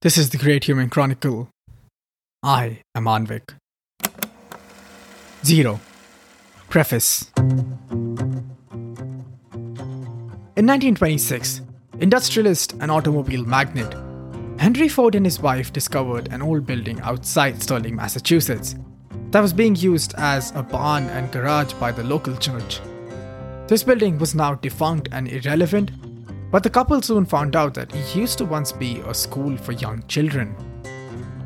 This 0.00 0.16
is 0.16 0.30
the 0.30 0.38
Great 0.38 0.62
Human 0.62 0.88
Chronicle. 0.90 1.48
I 2.40 2.82
am 2.94 3.06
Aanvik. 3.06 3.56
Zero. 5.44 5.80
Preface. 6.70 7.32
In 10.54 10.66
1926, 10.68 11.62
industrialist 11.98 12.74
and 12.74 12.92
automobile 12.92 13.44
magnate 13.44 13.92
Henry 14.60 14.86
Ford 14.86 15.16
and 15.16 15.26
his 15.26 15.40
wife 15.40 15.72
discovered 15.72 16.32
an 16.32 16.42
old 16.42 16.64
building 16.64 17.00
outside 17.00 17.60
Sterling, 17.60 17.96
Massachusetts, 17.96 18.76
that 19.32 19.40
was 19.40 19.52
being 19.52 19.74
used 19.74 20.14
as 20.16 20.52
a 20.54 20.62
barn 20.62 21.08
and 21.08 21.32
garage 21.32 21.72
by 21.72 21.90
the 21.90 22.04
local 22.04 22.36
church. 22.36 22.80
This 23.66 23.82
building 23.82 24.16
was 24.18 24.32
now 24.32 24.54
defunct 24.54 25.08
and 25.10 25.26
irrelevant, 25.26 25.90
but 26.50 26.62
the 26.62 26.70
couple 26.70 27.02
soon 27.02 27.26
found 27.26 27.56
out 27.56 27.74
that 27.74 27.94
it 27.94 28.16
used 28.16 28.38
to 28.38 28.44
once 28.44 28.72
be 28.72 29.00
a 29.06 29.14
school 29.14 29.56
for 29.56 29.72
young 29.72 30.02
children. 30.06 30.54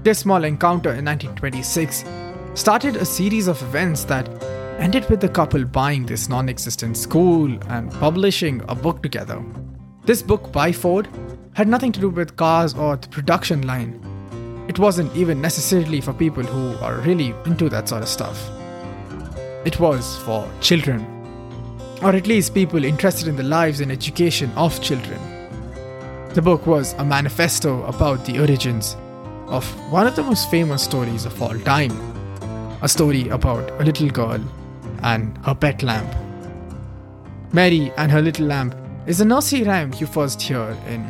This 0.02 0.20
small 0.20 0.44
encounter 0.44 0.90
in 0.90 1.04
1926 1.04 2.04
started 2.54 2.96
a 2.96 3.04
series 3.04 3.48
of 3.48 3.60
events 3.62 4.04
that 4.04 4.28
ended 4.78 5.08
with 5.08 5.20
the 5.20 5.28
couple 5.28 5.64
buying 5.64 6.06
this 6.06 6.28
non 6.28 6.48
existent 6.48 6.96
school 6.96 7.56
and 7.68 7.90
publishing 7.92 8.62
a 8.68 8.74
book 8.74 9.02
together. 9.02 9.42
This 10.04 10.22
book 10.22 10.52
by 10.52 10.72
Ford 10.72 11.08
had 11.54 11.68
nothing 11.68 11.92
to 11.92 12.00
do 12.00 12.08
with 12.08 12.36
cars 12.36 12.74
or 12.74 12.96
the 12.96 13.08
production 13.08 13.66
line. 13.66 14.00
It 14.68 14.78
wasn't 14.78 15.14
even 15.16 15.40
necessarily 15.40 16.00
for 16.00 16.12
people 16.12 16.44
who 16.44 16.76
are 16.84 16.96
really 17.00 17.34
into 17.46 17.68
that 17.68 17.88
sort 17.88 18.02
of 18.02 18.08
stuff. 18.08 18.50
It 19.64 19.78
was 19.78 20.18
for 20.18 20.48
children 20.60 21.21
or 22.02 22.16
at 22.16 22.26
least 22.26 22.54
people 22.54 22.84
interested 22.84 23.28
in 23.28 23.36
the 23.36 23.42
lives 23.42 23.80
and 23.80 23.92
education 23.92 24.50
of 24.56 24.80
children. 24.82 25.20
The 26.34 26.42
book 26.42 26.66
was 26.66 26.94
a 26.94 27.04
manifesto 27.04 27.84
about 27.84 28.24
the 28.24 28.40
origins 28.40 28.96
of 29.46 29.64
one 29.92 30.06
of 30.06 30.16
the 30.16 30.22
most 30.22 30.50
famous 30.50 30.82
stories 30.82 31.24
of 31.24 31.40
all 31.40 31.58
time 31.60 31.92
a 32.82 32.88
story 32.88 33.28
about 33.28 33.70
a 33.80 33.84
little 33.84 34.08
girl 34.10 34.40
and 35.04 35.38
her 35.46 35.54
pet 35.54 35.84
lamb. 35.84 36.08
Mary 37.52 37.92
and 37.96 38.10
her 38.10 38.20
little 38.20 38.46
lamb 38.46 38.74
is 39.06 39.20
a 39.20 39.24
nursery 39.24 39.62
rhyme 39.62 39.92
you 39.98 40.06
first 40.06 40.42
hear 40.42 40.76
in, 40.88 41.04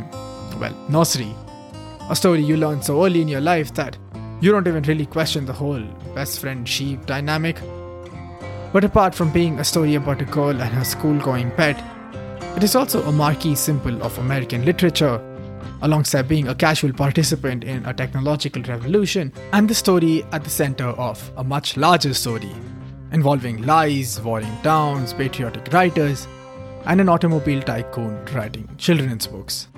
well, 0.60 0.76
nursery. 0.90 1.34
A 2.10 2.16
story 2.16 2.42
you 2.42 2.58
learn 2.58 2.82
so 2.82 3.02
early 3.06 3.22
in 3.22 3.28
your 3.28 3.40
life 3.40 3.72
that 3.74 3.96
you 4.42 4.52
don't 4.52 4.68
even 4.68 4.82
really 4.82 5.06
question 5.06 5.46
the 5.46 5.52
whole 5.52 5.82
best 6.14 6.40
friend 6.40 6.68
sheep 6.68 7.06
dynamic 7.06 7.56
but 8.72 8.84
apart 8.84 9.14
from 9.14 9.30
being 9.30 9.58
a 9.58 9.64
story 9.64 9.94
about 9.96 10.22
a 10.22 10.24
girl 10.24 10.50
and 10.50 10.74
her 10.74 10.84
school 10.84 11.18
going 11.20 11.50
pet, 11.50 11.82
it 12.56 12.64
is 12.64 12.74
also 12.74 13.02
a 13.02 13.12
marquee 13.12 13.54
symbol 13.54 14.02
of 14.02 14.18
American 14.18 14.64
literature, 14.64 15.20
alongside 15.82 16.28
being 16.28 16.48
a 16.48 16.54
casual 16.54 16.92
participant 16.92 17.64
in 17.64 17.84
a 17.84 17.92
technological 17.92 18.62
revolution 18.62 19.32
and 19.52 19.68
the 19.68 19.74
story 19.74 20.24
at 20.32 20.42
the 20.44 20.50
center 20.50 20.86
of 20.86 21.30
a 21.36 21.44
much 21.44 21.76
larger 21.76 22.14
story 22.14 22.50
involving 23.12 23.62
lies, 23.66 24.20
warring 24.22 24.56
towns, 24.62 25.12
patriotic 25.12 25.70
writers, 25.72 26.26
and 26.86 27.00
an 27.00 27.08
automobile 27.08 27.60
tycoon 27.60 28.24
writing 28.34 28.68
children's 28.78 29.26
books. 29.26 29.68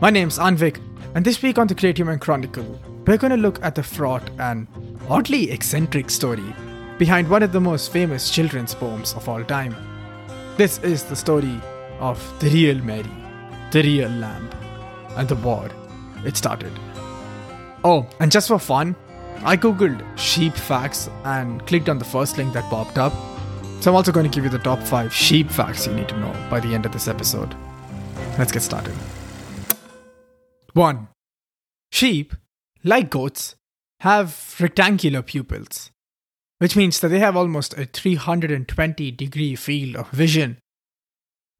My 0.00 0.08
name's 0.08 0.38
Aanvik, 0.38 0.80
and 1.14 1.24
this 1.24 1.42
week 1.42 1.58
on 1.58 1.66
the 1.66 1.74
Great 1.74 1.98
Human 1.98 2.18
Chronicle, 2.18 2.80
we're 3.06 3.18
going 3.18 3.32
to 3.32 3.36
look 3.36 3.62
at 3.62 3.74
the 3.74 3.82
fraught 3.82 4.30
and 4.38 4.66
oddly 5.10 5.50
eccentric 5.50 6.08
story 6.10 6.54
behind 6.98 7.28
one 7.28 7.44
of 7.44 7.52
the 7.52 7.60
most 7.60 7.92
famous 7.92 8.28
children's 8.28 8.74
poems 8.74 9.14
of 9.14 9.28
all 9.28 9.44
time. 9.44 9.74
This 10.56 10.78
is 10.78 11.04
the 11.04 11.14
story 11.14 11.60
of 12.00 12.18
the 12.40 12.50
real 12.50 12.82
Mary, 12.82 13.10
the 13.70 13.82
real 13.82 14.10
lamb, 14.10 14.50
and 15.16 15.28
the 15.28 15.36
war. 15.36 15.70
It 16.24 16.36
started. 16.36 16.72
Oh, 17.84 18.08
and 18.18 18.32
just 18.32 18.48
for 18.48 18.58
fun, 18.58 18.96
I 19.44 19.56
googled 19.56 20.04
sheep 20.18 20.54
facts 20.54 21.08
and 21.24 21.64
clicked 21.66 21.88
on 21.88 21.98
the 21.98 22.04
first 22.04 22.36
link 22.36 22.52
that 22.54 22.64
popped 22.64 22.98
up. 22.98 23.12
So 23.80 23.92
I'm 23.92 23.96
also 23.96 24.10
going 24.10 24.28
to 24.28 24.34
give 24.34 24.42
you 24.42 24.50
the 24.50 24.58
top 24.58 24.80
5 24.80 25.12
sheep 25.12 25.48
facts 25.48 25.86
you 25.86 25.94
need 25.94 26.08
to 26.08 26.18
know 26.18 26.34
by 26.50 26.58
the 26.58 26.74
end 26.74 26.84
of 26.84 26.90
this 26.90 27.06
episode. 27.06 27.54
Let's 28.36 28.50
get 28.50 28.62
started. 28.62 28.94
1. 30.72 31.08
Sheep, 31.92 32.34
like 32.82 33.08
goats, 33.08 33.54
have 34.00 34.56
rectangular 34.58 35.22
pupils 35.22 35.92
which 36.58 36.76
means 36.76 37.00
that 37.00 37.08
they 37.08 37.20
have 37.20 37.36
almost 37.36 37.76
a 37.78 37.86
320 37.86 39.10
degree 39.12 39.54
field 39.54 39.96
of 39.96 40.10
vision. 40.10 40.58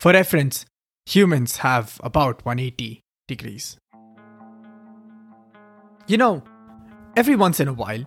For 0.00 0.12
reference, 0.12 0.66
humans 1.06 1.58
have 1.58 2.00
about 2.02 2.44
180 2.44 3.02
degrees. 3.26 3.78
You 6.06 6.16
know, 6.16 6.42
every 7.16 7.36
once 7.36 7.60
in 7.60 7.68
a 7.68 7.72
while, 7.72 8.04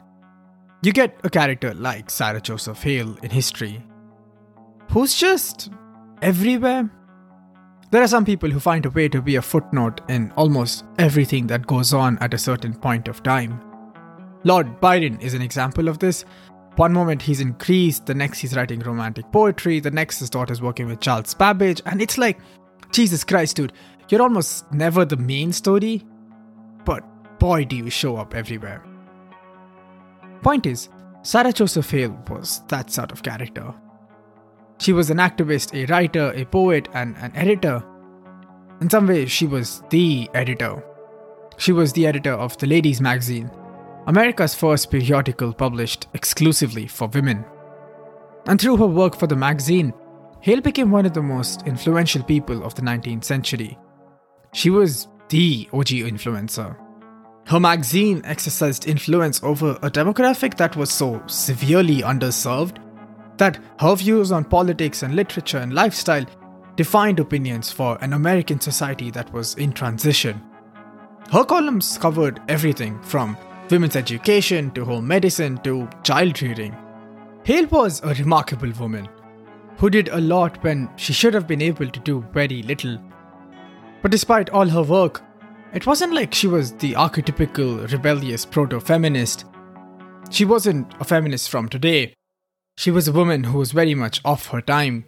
you 0.84 0.92
get 0.92 1.20
a 1.24 1.30
character 1.30 1.74
like 1.74 2.10
Sarah 2.10 2.42
Josepha 2.42 2.82
Hale 2.82 3.16
in 3.22 3.30
history, 3.30 3.84
who's 4.90 5.16
just 5.16 5.70
everywhere. 6.22 6.90
There 7.92 8.02
are 8.02 8.08
some 8.08 8.26
people 8.26 8.50
who 8.50 8.60
find 8.60 8.86
a 8.86 8.90
way 8.90 9.10
to 9.10 9.22
be 9.22 9.36
a 9.36 9.42
footnote 9.42 10.02
in 10.10 10.32
almost 10.38 10.86
everything 10.98 11.48
that 11.48 11.68
goes 11.68 11.94
on 11.94 12.18
at 12.20 12.34
a 12.34 12.38
certain 12.38 12.74
point 12.74 13.08
of 13.08 13.22
time. 13.22 13.62
Lord 14.44 14.80
Byron 14.80 15.20
is 15.20 15.34
an 15.34 15.42
example 15.42 15.88
of 15.88 16.00
this, 16.00 16.26
one 16.82 16.94
moment 16.94 17.22
he's 17.22 17.40
in 17.40 17.52
Greece, 17.60 18.00
the 18.00 18.16
next 18.16 18.40
he's 18.40 18.56
writing 18.56 18.80
romantic 18.80 19.32
poetry, 19.32 19.80
the 19.80 19.92
next 19.92 20.18
his 20.18 20.32
daughter's 20.32 20.64
working 20.64 20.88
with 20.88 21.00
Charles 21.00 21.36
Babbage, 21.36 21.80
and 21.86 22.02
it's 22.02 22.18
like, 22.18 22.40
Jesus 22.92 23.24
Christ, 23.24 23.58
dude, 23.58 23.72
you're 24.10 24.24
almost 24.24 24.66
never 24.74 25.06
the 25.06 25.16
main 25.16 25.54
story, 25.54 26.04
but 26.84 27.04
boy, 27.38 27.66
do 27.66 27.76
you 27.76 27.92
show 27.92 28.18
up 28.18 28.34
everywhere. 28.34 28.84
Point 30.42 30.66
is, 30.66 30.90
Sarah 31.22 31.54
Josepha 31.54 31.98
Hale 31.98 32.24
was 32.32 32.62
that 32.70 32.90
sort 32.90 33.12
of 33.12 33.22
character. 33.22 33.76
She 34.80 34.92
was 34.92 35.12
an 35.12 35.18
activist, 35.18 35.76
a 35.76 35.86
writer, 35.86 36.34
a 36.36 36.46
poet, 36.46 36.88
and 36.96 37.16
an 37.18 37.32
editor. 37.36 37.84
In 38.82 38.90
some 38.90 39.06
ways, 39.06 39.32
she 39.32 39.46
was 39.46 39.84
the 39.92 40.28
editor. 40.34 40.84
She 41.58 41.74
was 41.74 41.94
the 41.94 42.08
editor 42.08 42.34
of 42.34 42.58
the 42.58 42.66
Ladies 42.66 43.00
magazine, 43.00 43.52
America's 44.08 44.56
first 44.56 44.90
periodical 44.90 45.54
published 45.54 46.08
exclusively 46.14 46.88
for 46.88 47.08
women. 47.08 47.46
And 48.48 48.60
through 48.60 48.78
her 48.78 48.88
work 48.88 49.16
for 49.16 49.28
the 49.28 49.36
magazine, 49.36 49.94
Hale 50.40 50.62
became 50.62 50.90
one 50.90 51.06
of 51.06 51.14
the 51.14 51.22
most 51.22 51.68
influential 51.68 52.24
people 52.24 52.64
of 52.64 52.74
the 52.74 52.82
19th 52.82 53.24
century. 53.24 53.78
She 54.54 54.72
was 54.72 55.08
the 55.30 55.70
OG 55.72 55.88
influencer. 55.88 56.76
Her 57.46 57.60
magazine 57.60 58.22
exercised 58.26 58.88
influence 58.88 59.44
over 59.44 59.72
a 59.84 59.92
demographic 59.92 60.58
that 60.58 60.76
was 60.76 60.92
so 60.92 61.22
severely 61.28 62.02
underserved 62.02 62.78
that 63.38 63.60
her 63.80 63.96
views 63.96 64.32
on 64.32 64.46
politics 64.46 65.04
and 65.04 65.16
literature 65.16 65.60
and 65.60 65.74
lifestyle 65.74 66.26
defined 66.76 67.20
opinions 67.20 67.72
for 67.72 67.98
an 68.02 68.14
American 68.14 68.60
society 68.60 69.12
that 69.12 69.32
was 69.32 69.56
in 69.56 69.74
transition. 69.74 70.42
Her 71.32 71.44
columns 71.44 71.98
covered 71.98 72.42
everything 72.48 73.02
from 73.04 73.38
women's 73.72 73.96
education 73.96 74.70
to 74.72 74.86
home 74.86 75.08
medicine 75.08 75.58
to 75.60 75.90
child 76.04 76.42
rearing. 76.42 76.76
Hale 77.44 77.68
was 77.68 78.02
a 78.04 78.14
remarkable 78.14 78.72
woman 78.80 79.08
who 79.78 79.90
did 79.90 80.10
a 80.10 80.22
lot 80.22 80.64
when 80.64 80.90
she 80.96 81.14
should 81.14 81.34
have 81.34 81.48
been 81.48 81.62
able 81.62 81.90
to 81.90 82.00
do 82.02 82.24
very 82.34 82.62
little. 82.62 83.00
But 84.02 84.12
despite 84.12 84.50
all 84.50 84.68
her 84.68 84.84
work, 84.84 85.24
it 85.74 85.88
wasn't 85.88 86.14
like 86.14 86.34
she 86.34 86.48
was 86.48 86.74
the 86.74 86.94
archetypical 86.94 87.92
rebellious 87.92 88.46
proto 88.46 88.80
feminist. 88.80 89.46
She 90.30 90.46
wasn't 90.46 90.94
a 91.00 91.04
feminist 91.04 91.50
from 91.50 91.70
today. 91.70 92.14
She 92.78 92.92
was 92.92 93.08
a 93.08 93.12
woman 93.12 93.46
who 93.46 93.58
was 93.58 93.72
very 93.72 93.96
much 93.96 94.22
off 94.24 94.48
her 94.48 94.62
time. 94.62 95.06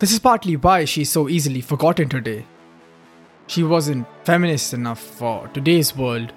This 0.00 0.12
is 0.12 0.18
partly 0.18 0.56
why 0.56 0.84
she's 0.84 1.10
so 1.10 1.28
easily 1.28 1.60
forgotten 1.60 2.08
today. 2.08 2.44
She 3.46 3.62
wasn't 3.62 4.06
feminist 4.24 4.74
enough 4.74 5.00
for 5.00 5.48
today's 5.48 5.96
world 5.96 6.32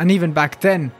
and 0.00 0.10
even 0.10 0.32
back 0.32 0.62
then, 0.62 0.90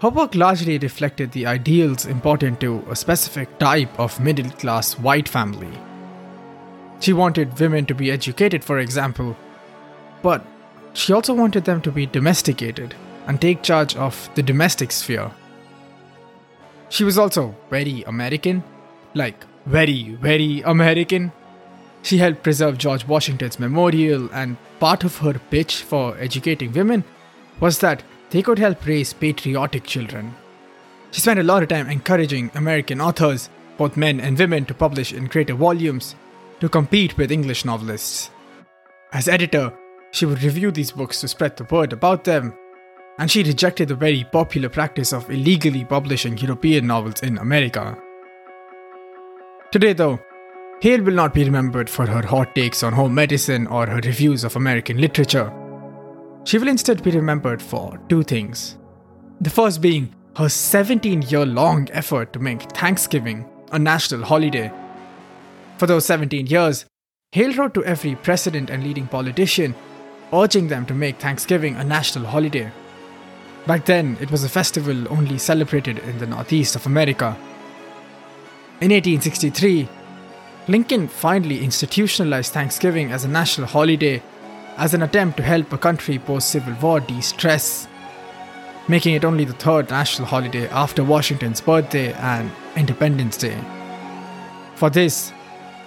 her 0.00 0.10
work 0.10 0.36
largely 0.36 0.78
reflected 0.78 1.32
the 1.32 1.44
ideals 1.44 2.06
important 2.06 2.60
to 2.60 2.84
a 2.88 2.94
specific 2.94 3.58
type 3.58 3.98
of 3.98 4.20
middle 4.20 4.48
class 4.52 4.96
white 4.96 5.28
family. 5.28 5.76
She 7.00 7.12
wanted 7.12 7.58
women 7.58 7.84
to 7.86 7.96
be 7.96 8.12
educated, 8.12 8.62
for 8.62 8.78
example, 8.78 9.36
but 10.22 10.46
she 10.92 11.12
also 11.12 11.34
wanted 11.34 11.64
them 11.64 11.82
to 11.82 11.90
be 11.90 12.06
domesticated 12.06 12.94
and 13.26 13.40
take 13.40 13.62
charge 13.62 13.96
of 13.96 14.30
the 14.36 14.42
domestic 14.42 14.92
sphere. 14.92 15.32
She 16.90 17.02
was 17.02 17.18
also 17.18 17.56
very 17.70 18.04
American, 18.04 18.62
like 19.14 19.44
very, 19.66 20.10
very 20.20 20.62
American. 20.62 21.32
She 22.02 22.18
helped 22.18 22.44
preserve 22.44 22.78
George 22.78 23.04
Washington's 23.04 23.58
memorial, 23.58 24.28
and 24.32 24.56
part 24.78 25.02
of 25.02 25.18
her 25.18 25.40
pitch 25.50 25.82
for 25.82 26.16
educating 26.18 26.72
women 26.72 27.02
was 27.58 27.80
that 27.80 28.04
they 28.30 28.42
could 28.42 28.58
help 28.58 28.84
raise 28.86 29.12
patriotic 29.12 29.84
children. 29.84 30.34
She 31.10 31.20
spent 31.20 31.40
a 31.40 31.42
lot 31.42 31.62
of 31.62 31.70
time 31.70 31.88
encouraging 31.88 32.50
American 32.54 33.00
authors, 33.00 33.48
both 33.76 33.96
men 33.96 34.20
and 34.20 34.38
women, 34.38 34.64
to 34.66 34.74
publish 34.74 35.12
in 35.12 35.26
greater 35.26 35.54
volumes 35.54 36.14
to 36.60 36.68
compete 36.68 37.16
with 37.16 37.32
English 37.32 37.64
novelists. 37.64 38.30
As 39.12 39.28
editor, 39.28 39.72
she 40.10 40.26
would 40.26 40.42
review 40.42 40.70
these 40.70 40.92
books 40.92 41.20
to 41.20 41.28
spread 41.28 41.56
the 41.56 41.64
word 41.64 41.92
about 41.92 42.24
them, 42.24 42.52
and 43.18 43.30
she 43.30 43.42
rejected 43.42 43.88
the 43.88 43.94
very 43.94 44.24
popular 44.24 44.68
practice 44.68 45.12
of 45.12 45.30
illegally 45.30 45.84
publishing 45.84 46.36
European 46.36 46.86
novels 46.86 47.22
in 47.22 47.38
America. 47.38 47.96
Today, 49.72 49.92
though, 49.92 50.18
Hale 50.80 51.02
will 51.02 51.14
not 51.14 51.34
be 51.34 51.44
remembered 51.44 51.90
for 51.90 52.06
her 52.06 52.26
hot 52.26 52.54
takes 52.54 52.82
on 52.82 52.92
home 52.92 53.14
medicine 53.14 53.66
or 53.66 53.86
her 53.86 54.00
reviews 54.04 54.44
of 54.44 54.56
American 54.56 54.98
literature. 54.98 55.52
She 56.48 56.56
will 56.56 56.68
instead 56.68 57.02
be 57.02 57.10
remembered 57.10 57.60
for 57.60 58.00
two 58.08 58.22
things. 58.22 58.78
The 59.38 59.50
first 59.50 59.82
being 59.82 60.14
her 60.36 60.48
17 60.48 61.20
year 61.20 61.44
long 61.44 61.90
effort 61.92 62.32
to 62.32 62.38
make 62.38 62.62
Thanksgiving 62.72 63.44
a 63.70 63.78
national 63.78 64.24
holiday. 64.24 64.72
For 65.76 65.86
those 65.86 66.06
17 66.06 66.46
years, 66.46 66.86
Hale 67.32 67.54
wrote 67.54 67.74
to 67.74 67.84
every 67.84 68.14
president 68.14 68.70
and 68.70 68.82
leading 68.82 69.06
politician, 69.06 69.74
urging 70.32 70.68
them 70.68 70.86
to 70.86 70.94
make 70.94 71.18
Thanksgiving 71.18 71.76
a 71.76 71.84
national 71.84 72.24
holiday. 72.24 72.72
Back 73.66 73.84
then, 73.84 74.16
it 74.18 74.30
was 74.30 74.42
a 74.42 74.48
festival 74.48 75.06
only 75.12 75.36
celebrated 75.36 75.98
in 75.98 76.16
the 76.16 76.26
northeast 76.26 76.76
of 76.76 76.86
America. 76.86 77.36
In 78.80 78.90
1863, 78.90 79.86
Lincoln 80.66 81.08
finally 81.08 81.62
institutionalized 81.62 82.54
Thanksgiving 82.54 83.12
as 83.12 83.26
a 83.26 83.28
national 83.28 83.66
holiday 83.66 84.22
as 84.78 84.94
an 84.94 85.02
attempt 85.02 85.36
to 85.36 85.42
help 85.42 85.72
a 85.72 85.78
country 85.78 86.18
post 86.18 86.50
Civil 86.50 86.74
War 86.74 87.00
de 87.00 87.20
stress, 87.20 87.88
making 88.86 89.14
it 89.14 89.24
only 89.24 89.44
the 89.44 89.52
third 89.52 89.90
national 89.90 90.28
holiday 90.28 90.68
after 90.68 91.02
Washington's 91.02 91.60
birthday 91.60 92.12
and 92.12 92.50
Independence 92.76 93.36
Day. 93.36 93.58
For 94.76 94.88
this, 94.88 95.32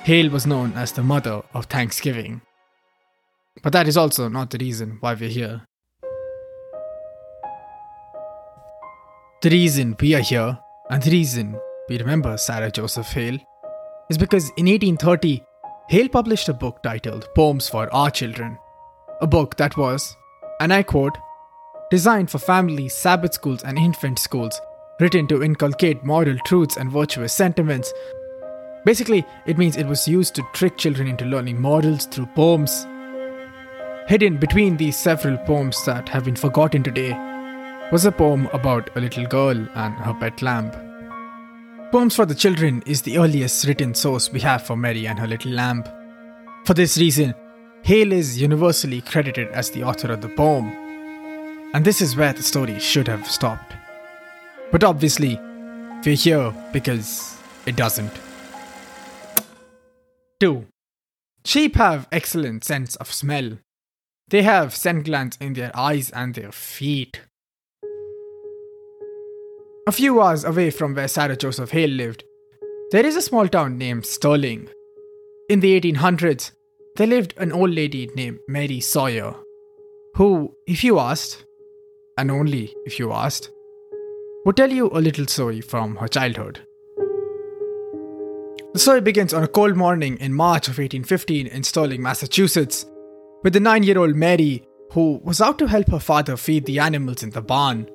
Hale 0.03 0.29
was 0.29 0.45
known 0.45 0.73
as 0.73 0.91
the 0.91 1.03
mother 1.03 1.41
of 1.53 1.65
Thanksgiving. 1.65 2.41
But 3.63 3.71
that 3.73 3.87
is 3.87 3.95
also 3.95 4.27
not 4.27 4.49
the 4.49 4.57
reason 4.57 4.97
why 4.99 5.13
we're 5.13 5.29
here. 5.29 5.61
The 9.41 9.49
reason 9.49 9.95
we 9.99 10.15
are 10.15 10.19
here, 10.19 10.59
and 10.89 11.01
the 11.01 11.11
reason 11.11 11.57
we 11.87 11.97
remember 11.97 12.37
Sarah 12.37 12.69
Josepha 12.69 13.13
Hale, 13.13 13.39
is 14.09 14.17
because 14.17 14.49
in 14.57 14.65
1830, 14.65 15.41
Hale 15.89 16.09
published 16.09 16.49
a 16.49 16.53
book 16.53 16.83
titled 16.83 17.27
Poems 17.35 17.69
for 17.69 17.91
Our 17.93 18.11
Children, 18.11 18.57
a 19.21 19.27
book 19.27 19.55
that 19.57 19.77
was, 19.77 20.17
and 20.59 20.73
I 20.73 20.83
quote, 20.83 21.17
designed 21.89 22.31
for 22.31 22.39
families, 22.39 22.95
Sabbath 22.95 23.33
schools, 23.33 23.63
and 23.63 23.77
infant 23.77 24.17
schools, 24.17 24.59
written 24.99 25.27
to 25.27 25.43
inculcate 25.43 26.03
moral 26.03 26.37
truths 26.45 26.77
and 26.77 26.91
virtuous 26.91 27.33
sentiments. 27.33 27.93
Basically, 28.85 29.25
it 29.45 29.57
means 29.57 29.77
it 29.77 29.85
was 29.85 30.07
used 30.07 30.33
to 30.35 30.43
trick 30.53 30.77
children 30.77 31.07
into 31.07 31.25
learning 31.25 31.61
morals 31.61 32.05
through 32.07 32.25
poems. 32.27 32.87
Hidden 34.07 34.37
between 34.37 34.77
these 34.77 34.97
several 34.97 35.37
poems 35.37 35.83
that 35.85 36.09
have 36.09 36.25
been 36.25 36.35
forgotten 36.35 36.81
today 36.81 37.11
was 37.91 38.05
a 38.05 38.11
poem 38.11 38.47
about 38.53 38.89
a 38.95 39.01
little 39.01 39.25
girl 39.25 39.57
and 39.75 39.93
her 39.95 40.13
pet 40.19 40.41
lamb. 40.41 40.71
Poems 41.91 42.15
for 42.15 42.25
the 42.25 42.33
Children 42.33 42.81
is 42.85 43.01
the 43.01 43.17
earliest 43.17 43.67
written 43.67 43.93
source 43.93 44.31
we 44.31 44.39
have 44.39 44.65
for 44.65 44.77
Mary 44.77 45.07
and 45.07 45.19
her 45.19 45.27
little 45.27 45.51
lamb. 45.51 45.83
For 46.65 46.73
this 46.73 46.97
reason, 46.97 47.35
Hale 47.83 48.11
is 48.11 48.39
universally 48.39 49.01
credited 49.01 49.47
as 49.49 49.71
the 49.71 49.83
author 49.83 50.11
of 50.11 50.21
the 50.21 50.29
poem, 50.29 50.67
and 51.73 51.83
this 51.83 51.99
is 51.99 52.15
where 52.15 52.31
the 52.31 52.43
story 52.43 52.79
should 52.79 53.07
have 53.07 53.29
stopped. 53.29 53.73
But 54.71 54.83
obviously, 54.83 55.39
we're 56.05 56.15
here 56.15 56.53
because 56.71 57.37
it 57.65 57.75
doesn't. 57.75 58.13
2. 60.39 60.65
Sheep 61.43 61.75
have 61.75 62.07
excellent 62.11 62.63
sense 62.63 62.95
of 62.97 63.11
smell. 63.11 63.57
They 64.27 64.43
have 64.43 64.75
scent 64.75 65.05
glands 65.05 65.37
in 65.41 65.53
their 65.53 65.71
eyes 65.75 66.11
and 66.11 66.35
their 66.35 66.51
feet. 66.51 67.21
A 69.87 69.91
few 69.91 70.21
hours 70.21 70.43
away 70.43 70.69
from 70.69 70.93
where 70.93 71.07
Sarah 71.07 71.35
Josepha 71.35 71.73
Hale 71.73 71.89
lived, 71.89 72.23
there 72.91 73.05
is 73.05 73.15
a 73.15 73.21
small 73.21 73.47
town 73.47 73.77
named 73.79 74.05
Sterling. 74.05 74.69
In 75.49 75.59
the 75.59 75.79
1800s, 75.81 76.51
there 76.95 77.07
lived 77.07 77.33
an 77.37 77.51
old 77.51 77.71
lady 77.71 78.09
named 78.15 78.39
Mary 78.47 78.79
Sawyer, 78.79 79.35
who, 80.15 80.55
if 80.67 80.83
you 80.83 80.99
asked, 80.99 81.45
and 82.17 82.29
only 82.29 82.73
if 82.85 82.99
you 82.99 83.11
asked, 83.11 83.49
would 84.45 84.57
tell 84.57 84.71
you 84.71 84.89
a 84.89 85.01
little 85.01 85.27
story 85.27 85.61
from 85.61 85.95
her 85.97 86.07
childhood. 86.07 86.61
The 88.73 88.79
story 88.79 89.01
begins 89.01 89.33
on 89.33 89.43
a 89.43 89.47
cold 89.47 89.75
morning 89.75 90.17
in 90.19 90.33
March 90.33 90.67
of 90.67 90.77
1815 90.77 91.47
in 91.47 91.63
Sterling, 91.63 92.01
Massachusetts, 92.01 92.85
with 93.43 93.53
the 93.53 93.59
nine 93.59 93.83
year 93.83 93.97
old 93.97 94.15
Mary, 94.15 94.67
who 94.91 95.19
was 95.23 95.41
out 95.41 95.57
to 95.59 95.67
help 95.67 95.89
her 95.89 95.99
father 95.99 96.37
feed 96.37 96.65
the 96.65 96.79
animals 96.79 97.23
in 97.23 97.31
the 97.31 97.41
barn 97.41 97.89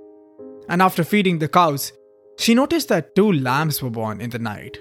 and 0.69 0.83
after 0.83 1.05
feeding 1.05 1.39
the 1.39 1.49
cows, 1.49 1.93
she 2.39 2.55
noticed 2.55 2.89
that 2.89 3.15
two 3.15 3.33
lambs 3.33 3.83
were 3.83 3.91
born 3.91 4.21
in 4.21 4.31
the 4.31 4.39
night. 4.39 4.81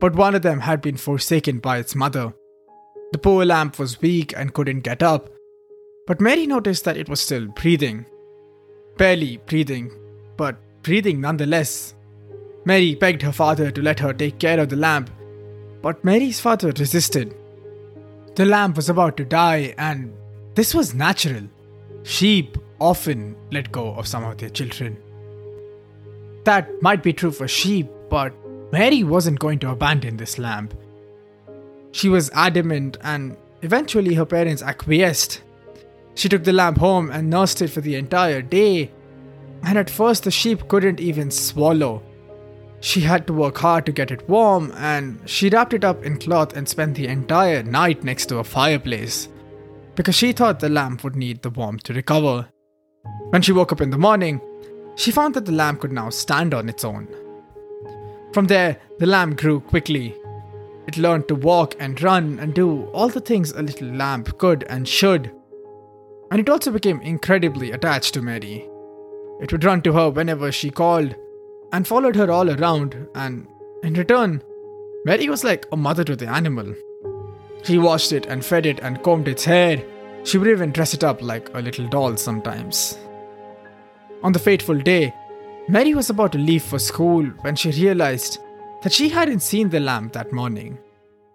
But 0.00 0.14
one 0.14 0.34
of 0.34 0.42
them 0.42 0.60
had 0.60 0.80
been 0.80 0.96
forsaken 0.96 1.58
by 1.58 1.78
its 1.78 1.94
mother. 1.94 2.32
The 3.12 3.18
poor 3.18 3.44
lamb 3.44 3.72
was 3.78 4.00
weak 4.00 4.32
and 4.36 4.54
couldn't 4.54 4.80
get 4.80 5.02
up, 5.02 5.30
but 6.06 6.20
Mary 6.20 6.46
noticed 6.46 6.84
that 6.84 6.96
it 6.96 7.08
was 7.08 7.20
still 7.20 7.46
breathing. 7.48 8.06
Barely 8.96 9.38
breathing, 9.46 9.90
but 10.36 10.56
breathing 10.82 11.20
nonetheless. 11.20 11.94
Mary 12.64 12.94
begged 12.94 13.22
her 13.22 13.32
father 13.32 13.70
to 13.70 13.82
let 13.82 13.98
her 14.00 14.12
take 14.12 14.38
care 14.38 14.60
of 14.60 14.68
the 14.68 14.76
lamb, 14.76 15.06
but 15.82 16.04
Mary's 16.04 16.38
father 16.38 16.72
resisted. 16.78 17.34
The 18.36 18.44
lamb 18.44 18.74
was 18.74 18.88
about 18.88 19.16
to 19.16 19.24
die, 19.24 19.74
and 19.76 20.12
this 20.54 20.74
was 20.74 20.94
natural. 20.94 21.42
Sheep 22.04 22.56
often 22.78 23.34
let 23.50 23.72
go 23.72 23.94
of 23.94 24.06
some 24.06 24.24
of 24.24 24.38
their 24.38 24.50
children. 24.50 24.96
That 26.44 26.70
might 26.80 27.02
be 27.02 27.12
true 27.12 27.32
for 27.32 27.48
sheep, 27.48 27.88
but 28.08 28.32
Mary 28.72 29.02
wasn't 29.02 29.40
going 29.40 29.58
to 29.60 29.70
abandon 29.70 30.16
this 30.16 30.38
lamb. 30.38 30.68
She 31.92 32.08
was 32.08 32.30
adamant, 32.34 32.96
and 33.02 33.36
eventually 33.62 34.14
her 34.14 34.24
parents 34.24 34.62
acquiesced. 34.62 35.42
She 36.14 36.28
took 36.28 36.44
the 36.44 36.52
lamb 36.52 36.76
home 36.76 37.10
and 37.10 37.30
nursed 37.30 37.62
it 37.62 37.68
for 37.68 37.80
the 37.80 37.96
entire 37.96 38.42
day, 38.42 38.90
and 39.62 39.78
at 39.78 39.90
first 39.90 40.24
the 40.24 40.30
sheep 40.30 40.68
couldn't 40.68 41.00
even 41.00 41.30
swallow. 41.30 42.02
She 42.80 43.00
had 43.00 43.26
to 43.26 43.32
work 43.32 43.58
hard 43.58 43.84
to 43.86 43.92
get 43.92 44.10
it 44.10 44.28
warm, 44.28 44.72
and 44.76 45.20
she 45.26 45.50
wrapped 45.50 45.74
it 45.74 45.84
up 45.84 46.02
in 46.02 46.18
cloth 46.18 46.56
and 46.56 46.68
spent 46.68 46.96
the 46.96 47.08
entire 47.08 47.62
night 47.62 48.04
next 48.04 48.26
to 48.26 48.38
a 48.38 48.44
fireplace 48.44 49.28
because 49.94 50.14
she 50.14 50.32
thought 50.32 50.60
the 50.60 50.68
lamb 50.68 50.98
would 51.02 51.14
need 51.14 51.42
the 51.42 51.50
warmth 51.50 51.82
to 51.82 51.92
recover. 51.92 52.48
When 53.30 53.42
she 53.42 53.52
woke 53.52 53.70
up 53.70 53.82
in 53.82 53.90
the 53.90 53.98
morning, 53.98 54.40
she 54.96 55.10
found 55.10 55.34
that 55.34 55.44
the 55.44 55.52
lamb 55.52 55.76
could 55.76 55.92
now 55.92 56.08
stand 56.08 56.54
on 56.54 56.70
its 56.70 56.84
own. 56.84 57.06
From 58.32 58.46
there, 58.46 58.78
the 58.98 59.06
lamb 59.06 59.34
grew 59.36 59.60
quickly. 59.60 60.14
It 60.90 60.98
learned 60.98 61.28
to 61.28 61.36
walk 61.36 61.76
and 61.78 62.02
run 62.02 62.40
and 62.40 62.52
do 62.52 62.86
all 62.86 63.08
the 63.08 63.20
things 63.20 63.52
a 63.52 63.62
little 63.62 63.86
lamb 63.86 64.24
could 64.24 64.64
and 64.64 64.88
should. 64.88 65.30
And 66.32 66.40
it 66.40 66.50
also 66.50 66.72
became 66.72 67.00
incredibly 67.00 67.70
attached 67.70 68.14
to 68.14 68.22
Mary. 68.22 68.68
It 69.40 69.52
would 69.52 69.62
run 69.62 69.82
to 69.82 69.92
her 69.92 70.10
whenever 70.10 70.50
she 70.50 70.68
called 70.68 71.14
and 71.72 71.86
followed 71.86 72.16
her 72.16 72.28
all 72.28 72.50
around, 72.50 73.06
and 73.14 73.46
in 73.84 73.94
return, 73.94 74.42
Mary 75.04 75.28
was 75.28 75.44
like 75.44 75.64
a 75.70 75.76
mother 75.76 76.02
to 76.02 76.16
the 76.16 76.28
animal. 76.28 76.74
She 77.62 77.78
washed 77.78 78.10
it 78.10 78.26
and 78.26 78.44
fed 78.44 78.66
it 78.66 78.80
and 78.80 79.00
combed 79.04 79.28
its 79.28 79.44
hair. 79.44 79.80
She 80.24 80.38
would 80.38 80.48
even 80.48 80.72
dress 80.72 80.92
it 80.92 81.04
up 81.04 81.22
like 81.22 81.54
a 81.54 81.60
little 81.60 81.86
doll 81.86 82.16
sometimes. 82.16 82.98
On 84.24 84.32
the 84.32 84.40
fateful 84.40 84.80
day, 84.80 85.14
Mary 85.68 85.94
was 85.94 86.10
about 86.10 86.32
to 86.32 86.38
leave 86.38 86.64
for 86.64 86.80
school 86.80 87.22
when 87.42 87.54
she 87.54 87.70
realized 87.70 88.40
that 88.82 88.92
she 88.92 89.08
hadn't 89.08 89.40
seen 89.40 89.68
the 89.68 89.80
lamb 89.80 90.10
that 90.12 90.32
morning. 90.32 90.78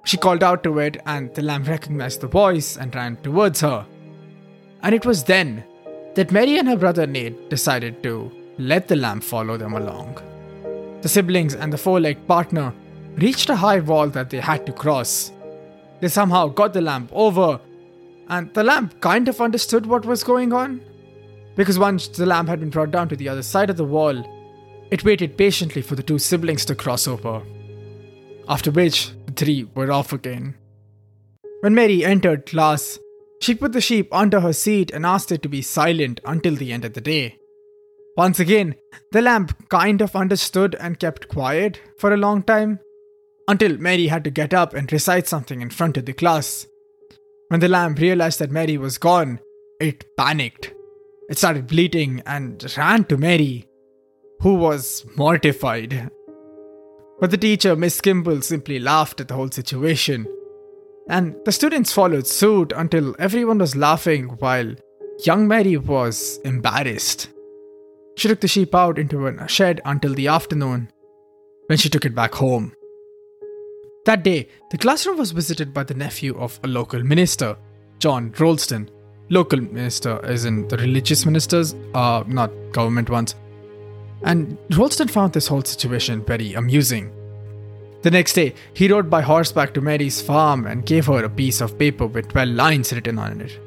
She 0.04 0.18
called 0.18 0.44
out 0.44 0.64
to 0.64 0.80
it, 0.80 1.02
and 1.06 1.34
the 1.34 1.42
lamb 1.42 1.64
recognized 1.64 2.22
the 2.22 2.28
voice 2.28 2.78
and 2.78 2.94
ran 2.94 3.18
towards 3.18 3.62
her. 3.62 3.86
And 4.82 4.94
it 4.94 5.06
was 5.06 5.24
then 5.24 5.64
that 6.16 6.32
Mary 6.32 6.58
and 6.58 6.68
her 6.68 6.78
brother 6.78 7.08
Nate 7.08 7.50
decided 7.50 8.04
to 8.04 8.32
let 8.58 8.88
the 8.88 8.96
lamb 8.96 9.22
follow 9.22 9.58
them 9.58 9.74
along. 9.74 10.22
The 11.02 11.10
siblings 11.10 11.56
and 11.56 11.74
the 11.74 11.78
four 11.78 12.00
legged 12.00 12.28
partner 12.28 12.74
reached 13.16 13.50
a 13.50 13.56
high 13.56 13.80
wall 13.80 14.08
that 14.10 14.30
they 14.30 14.40
had 14.40 14.66
to 14.66 14.74
cross. 14.74 15.32
They 16.02 16.08
somehow 16.08 16.48
got 16.48 16.74
the 16.74 16.82
lamp 16.82 17.10
over, 17.14 17.60
and 18.28 18.54
the 18.54 18.64
lamp 18.64 19.00
kind 19.02 19.28
of 19.28 19.42
understood 19.42 19.86
what 19.86 20.06
was 20.06 20.24
going 20.24 20.54
on. 20.54 20.82
Because 21.56 21.80
once 21.80 22.08
the 22.08 22.26
lamp 22.26 22.50
had 22.50 22.60
been 22.60 22.70
brought 22.70 22.92
down 22.92 23.08
to 23.10 23.16
the 23.16 23.30
other 23.30 23.44
side 23.44 23.70
of 23.70 23.78
the 23.78 23.86
wall, 23.86 24.24
it 24.92 25.04
waited 25.04 25.38
patiently 25.38 25.82
for 25.82 25.96
the 25.96 26.04
two 26.04 26.20
siblings 26.20 26.66
to 26.66 26.76
cross 26.76 27.08
over. 27.08 27.42
After 28.48 28.72
which, 28.72 29.12
the 29.26 29.32
three 29.32 29.68
were 29.76 29.92
off 29.92 30.14
again. 30.14 30.56
When 31.62 31.74
Mary 31.74 32.06
entered 32.06 32.46
class, 32.46 33.00
she 33.42 33.56
put 33.56 33.74
the 33.74 33.82
sheep 33.82 34.08
under 34.14 34.40
her 34.40 34.54
seat 34.54 34.92
and 34.92 35.06
asked 35.06 35.32
it 35.32 35.42
to 35.44 35.50
be 35.50 35.62
silent 35.62 36.20
until 36.26 36.56
the 36.56 36.72
end 36.72 36.86
of 36.86 36.94
the 36.94 37.02
day. 37.02 37.38
Once 38.18 38.40
again, 38.40 38.76
the 39.12 39.22
lamb 39.22 39.48
kind 39.70 40.02
of 40.02 40.16
understood 40.16 40.76
and 40.80 41.00
kept 41.00 41.28
quiet 41.28 41.82
for 42.00 42.14
a 42.14 42.18
long 42.18 42.44
time, 42.44 42.80
until 43.48 43.78
Mary 43.78 44.08
had 44.08 44.24
to 44.24 44.30
get 44.30 44.54
up 44.54 44.74
and 44.74 44.92
recite 44.92 45.28
something 45.28 45.62
in 45.62 45.70
front 45.70 45.98
of 45.98 46.06
the 46.06 46.14
class. 46.14 46.66
When 47.50 47.60
the 47.60 47.68
lamb 47.68 47.96
realized 47.96 48.40
that 48.40 48.52
Mary 48.52 48.78
was 48.78 48.98
gone, 48.98 49.40
it 49.80 50.06
panicked. 50.18 50.74
It 51.30 51.38
started 51.38 51.68
bleating 51.68 52.24
and 52.26 52.64
ran 52.78 53.04
to 53.06 53.18
Mary, 53.18 53.68
who 54.42 54.56
was 54.56 55.06
mortified. 55.16 56.10
But 57.20 57.32
the 57.32 57.38
teacher, 57.38 57.76
Miss 57.76 58.02
Kimball, 58.02 58.42
simply 58.42 58.80
laughed 58.80 59.22
at 59.22 59.28
the 59.28 59.34
whole 59.36 59.50
situation. 59.50 60.28
And 61.08 61.36
the 61.46 61.52
students 61.52 61.94
followed 61.94 62.28
suit 62.28 62.74
until 62.76 63.16
everyone 63.20 63.60
was 63.60 63.76
laughing 63.76 64.28
while 64.40 64.76
young 65.24 65.48
Mary 65.48 65.78
was 65.78 66.40
embarrassed. 66.44 67.30
She 68.18 68.28
took 68.28 68.42
the 68.42 68.48
sheep 68.48 68.74
out 68.74 68.98
into 68.98 69.28
a 69.28 69.48
shed 69.48 69.82
until 69.86 70.14
the 70.14 70.28
afternoon 70.28 70.92
when 71.68 71.78
she 71.78 71.90
took 71.90 72.06
it 72.06 72.16
back 72.16 72.34
home. 72.34 72.74
That 74.06 74.24
day, 74.24 74.50
the 74.72 74.78
classroom 74.78 75.18
was 75.18 75.32
visited 75.32 75.74
by 75.74 75.84
the 75.84 75.96
nephew 75.96 76.38
of 76.38 76.60
a 76.64 76.68
local 76.68 77.04
minister, 77.04 77.58
John 78.00 78.32
Roulstone. 78.32 78.90
Local 79.30 79.60
minister, 79.60 80.24
as 80.24 80.46
in 80.46 80.68
the 80.68 80.78
religious 80.78 81.26
ministers, 81.26 81.74
uh, 81.96 82.24
not 82.28 82.52
government 82.72 83.10
ones. 83.10 83.34
And 84.26 84.58
Roulstone 84.70 85.10
found 85.10 85.34
this 85.34 85.48
whole 85.48 85.64
situation 85.64 86.26
very 86.26 86.54
amusing. 86.54 87.14
The 88.02 88.12
next 88.12 88.34
day, 88.34 88.54
he 88.74 88.88
rode 88.88 89.10
by 89.10 89.22
horseback 89.22 89.74
to 89.76 89.82
Mary's 89.82 90.22
farm 90.22 90.66
and 90.66 90.86
gave 90.86 91.06
her 91.06 91.24
a 91.24 91.30
piece 91.30 91.62
of 91.62 91.80
paper 91.80 92.06
with 92.06 92.30
12 92.30 92.50
lines 92.50 92.92
written 92.92 93.18
on 93.18 93.40
it. 93.40 93.60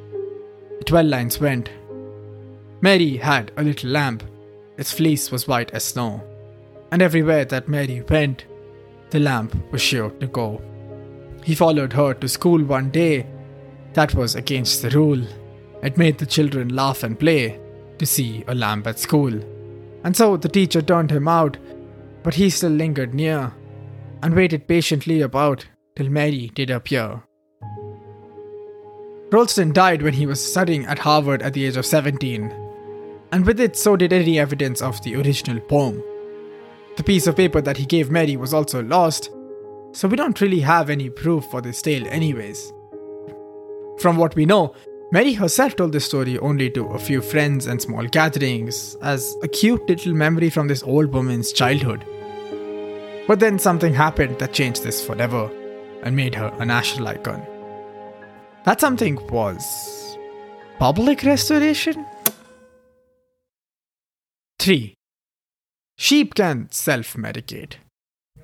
The 0.79 0.85
12 0.85 1.07
lines 1.07 1.41
went 1.41 1.71
Mary 2.81 3.17
had 3.17 3.51
a 3.57 3.63
little 3.63 3.91
lamb. 3.91 4.21
Its 4.77 4.93
fleece 4.93 5.33
was 5.33 5.49
white 5.49 5.73
as 5.73 5.85
snow. 5.85 6.23
And 6.93 7.03
everywhere 7.03 7.45
that 7.47 7.69
Mary 7.69 8.03
went, 8.09 8.45
the 9.11 9.19
lamp 9.19 9.57
was 9.73 9.83
sure 9.83 10.11
to 10.11 10.27
go. 10.29 10.63
He 11.43 11.57
followed 11.57 11.93
her 11.93 12.15
to 12.15 12.29
school 12.29 12.63
one 12.63 12.91
day. 12.91 13.27
That 13.95 14.15
was 14.15 14.37
against 14.37 14.83
the 14.83 14.91
rule. 14.91 15.23
It 15.83 15.99
made 15.99 16.19
the 16.19 16.27
children 16.27 16.69
laugh 16.69 17.03
and 17.03 17.19
play 17.19 17.59
to 17.99 18.07
see 18.07 18.45
a 18.47 18.55
lamb 18.55 18.85
at 18.87 19.01
school. 19.01 19.41
And 20.05 20.17
so 20.17 20.37
the 20.37 20.49
teacher 20.49 20.83
turned 20.83 21.11
him 21.11 21.29
out, 21.29 21.57
but 22.23 22.35
he 22.35 22.51
still 22.51 22.71
lingered 22.71 23.15
near 23.15 23.53
and 24.23 24.35
waited 24.35 24.69
patiently 24.69 25.21
about 25.21 25.67
till 25.97 26.09
Mary 26.09 26.51
did 26.55 26.71
appear. 26.71 27.23
Roulstone 29.31 29.73
died 29.73 30.03
when 30.03 30.15
he 30.15 30.27
was 30.27 30.45
studying 30.45 30.87
at 30.87 31.01
Harvard 31.01 31.43
at 31.43 31.53
the 31.53 31.67
age 31.67 31.77
of 31.77 31.85
17, 31.85 32.51
and 33.31 33.45
with 33.45 33.61
it, 33.61 33.77
so 33.77 33.95
did 33.95 34.13
any 34.13 34.39
evidence 34.39 34.81
of 34.81 35.03
the 35.03 35.15
original 35.17 35.61
poem. 35.61 36.03
The 36.97 37.05
piece 37.05 37.27
of 37.27 37.37
paper 37.37 37.61
that 37.61 37.77
he 37.77 37.85
gave 37.85 38.11
Mary 38.11 38.37
was 38.37 38.55
also 38.55 38.83
lost, 38.83 39.31
so 39.93 40.09
we 40.09 40.17
don't 40.17 40.41
really 40.41 40.61
have 40.61 40.89
any 40.89 41.11
proof 41.11 41.45
for 41.47 41.61
this 41.61 41.83
tale, 41.83 42.07
anyways. 42.09 42.73
From 43.99 44.17
what 44.17 44.35
we 44.35 44.47
know, 44.47 44.75
Mary 45.11 45.33
herself 45.33 45.75
told 45.75 45.93
this 45.93 46.05
story 46.05 46.39
only 46.41 46.69
to 46.69 46.85
a 46.89 46.99
few 46.99 47.23
friends 47.23 47.67
and 47.67 47.81
small 47.81 48.07
gatherings, 48.07 48.95
as 49.01 49.35
a 49.43 49.49
cute 49.49 49.89
little 49.89 50.13
memory 50.13 50.51
from 50.51 50.69
this 50.69 50.83
old 50.83 51.11
woman's 51.15 51.51
childhood. 51.51 52.05
But 53.27 53.41
then 53.41 53.59
something 53.59 53.95
happened 53.95 54.39
that 54.39 54.53
changed 54.53 54.85
this 54.85 55.05
forever 55.05 55.51
and 56.03 56.15
made 56.15 56.35
her 56.35 56.53
a 56.59 56.67
national 56.67 57.09
icon. 57.09 57.43
That 58.65 58.83
something 58.83 59.17
was 59.31 60.19
public 60.79 61.23
restoration? 61.23 62.05
3. 64.59 64.93
Sheep 65.97 66.35
can 66.35 66.69
self 66.71 67.15
medicate. 67.15 67.77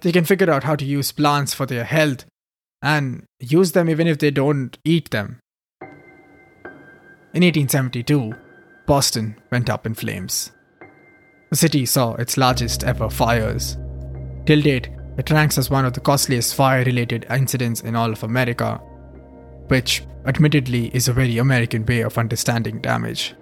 They 0.01 0.13
can 0.13 0.25
figure 0.25 0.51
out 0.51 0.65
how 0.65 0.77
to 0.77 0.85
use 0.85 1.13
plants 1.13 1.53
for 1.53 1.67
their 1.67 1.85
health 1.85 2.25
and 2.81 3.25
use 3.39 3.73
them 3.73 3.91
even 3.91 4.07
if 4.07 4.19
they 4.19 4.31
don't 4.31 4.79
eat 4.83 5.11
them. 5.11 5.41
In 7.35 7.43
1872, 7.43 8.33
Boston 8.87 9.35
went 9.51 9.69
up 9.69 9.87
in 9.87 9.95
flames. 9.95 10.53
The 11.51 11.57
city 11.57 11.85
saw 11.85 12.15
its 12.15 12.37
largest 12.37 12.85
ever 12.85 13.11
fires. 13.11 13.77
Till 14.47 14.63
date, 14.63 14.91
it 15.19 15.33
ranks 15.33 15.59
as 15.59 15.69
one 15.69 15.85
of 15.85 15.95
the 15.95 16.01
costliest 16.01 16.55
fire 16.55 16.85
related 16.85 17.27
incidents 17.29 17.81
in 17.81 17.97
all 17.97 18.13
of 18.13 18.23
America, 18.23 18.77
which 19.67 20.05
admittedly 20.27 20.95
is 20.95 21.09
a 21.09 21.13
very 21.13 21.39
American 21.39 21.85
way 21.85 22.03
of 22.03 22.19
understanding 22.19 22.81
damage. 22.81 23.35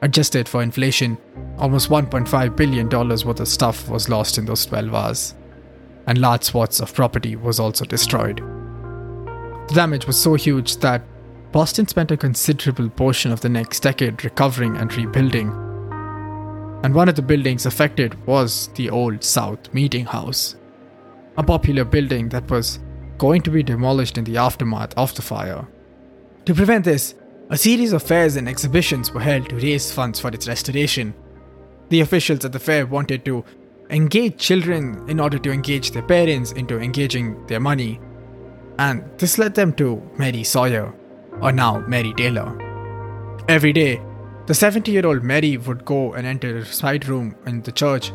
Adjusted 0.00 0.48
for 0.48 0.62
inflation, 0.62 1.18
almost 1.58 1.90
$1.5 1.90 2.56
billion 2.56 2.88
worth 2.88 3.40
of 3.40 3.48
stuff 3.48 3.86
was 3.90 4.08
lost 4.08 4.38
in 4.38 4.46
those 4.46 4.64
12 4.64 4.94
hours, 4.94 5.34
and 6.06 6.16
large 6.16 6.44
swaths 6.44 6.80
of 6.80 6.94
property 6.94 7.36
was 7.36 7.60
also 7.60 7.84
destroyed. 7.84 8.38
The 9.68 9.74
damage 9.74 10.06
was 10.06 10.18
so 10.18 10.36
huge 10.36 10.78
that 10.78 11.02
Boston 11.52 11.88
spent 11.88 12.10
a 12.10 12.16
considerable 12.16 12.90
portion 12.90 13.32
of 13.32 13.40
the 13.40 13.48
next 13.48 13.80
decade 13.80 14.22
recovering 14.22 14.76
and 14.76 14.94
rebuilding. 14.94 15.48
And 16.82 16.94
one 16.94 17.08
of 17.08 17.16
the 17.16 17.22
buildings 17.22 17.64
affected 17.64 18.26
was 18.26 18.68
the 18.74 18.90
Old 18.90 19.24
South 19.24 19.72
Meeting 19.72 20.04
House, 20.04 20.56
a 21.36 21.42
popular 21.42 21.84
building 21.84 22.28
that 22.28 22.50
was 22.50 22.80
going 23.16 23.42
to 23.42 23.50
be 23.50 23.62
demolished 23.62 24.18
in 24.18 24.24
the 24.24 24.36
aftermath 24.36 24.92
of 24.96 25.14
the 25.14 25.22
fire. 25.22 25.66
To 26.44 26.54
prevent 26.54 26.84
this, 26.84 27.14
a 27.50 27.56
series 27.56 27.94
of 27.94 28.02
fairs 28.02 28.36
and 28.36 28.48
exhibitions 28.48 29.10
were 29.10 29.20
held 29.20 29.48
to 29.48 29.56
raise 29.56 29.90
funds 29.90 30.20
for 30.20 30.28
its 30.28 30.46
restoration. 30.46 31.14
The 31.88 32.02
officials 32.02 32.44
at 32.44 32.52
the 32.52 32.58
fair 32.58 32.86
wanted 32.86 33.24
to 33.24 33.42
engage 33.90 34.36
children 34.36 35.08
in 35.08 35.18
order 35.18 35.38
to 35.38 35.50
engage 35.50 35.92
their 35.92 36.02
parents 36.02 36.52
into 36.52 36.78
engaging 36.78 37.46
their 37.46 37.58
money. 37.58 38.00
And 38.78 39.02
this 39.18 39.38
led 39.38 39.54
them 39.54 39.72
to 39.74 40.02
Mary 40.18 40.44
Sawyer, 40.44 40.94
or 41.42 41.52
now 41.52 41.80
Mary 41.86 42.12
Taylor. 42.14 42.56
Every 43.48 43.72
day, 43.72 44.00
the 44.46 44.54
70 44.54 44.90
year 44.90 45.06
old 45.06 45.22
Mary 45.22 45.56
would 45.56 45.84
go 45.84 46.14
and 46.14 46.26
enter 46.26 46.56
a 46.56 46.64
side 46.64 47.06
room 47.06 47.36
in 47.46 47.62
the 47.62 47.72
church 47.72 48.12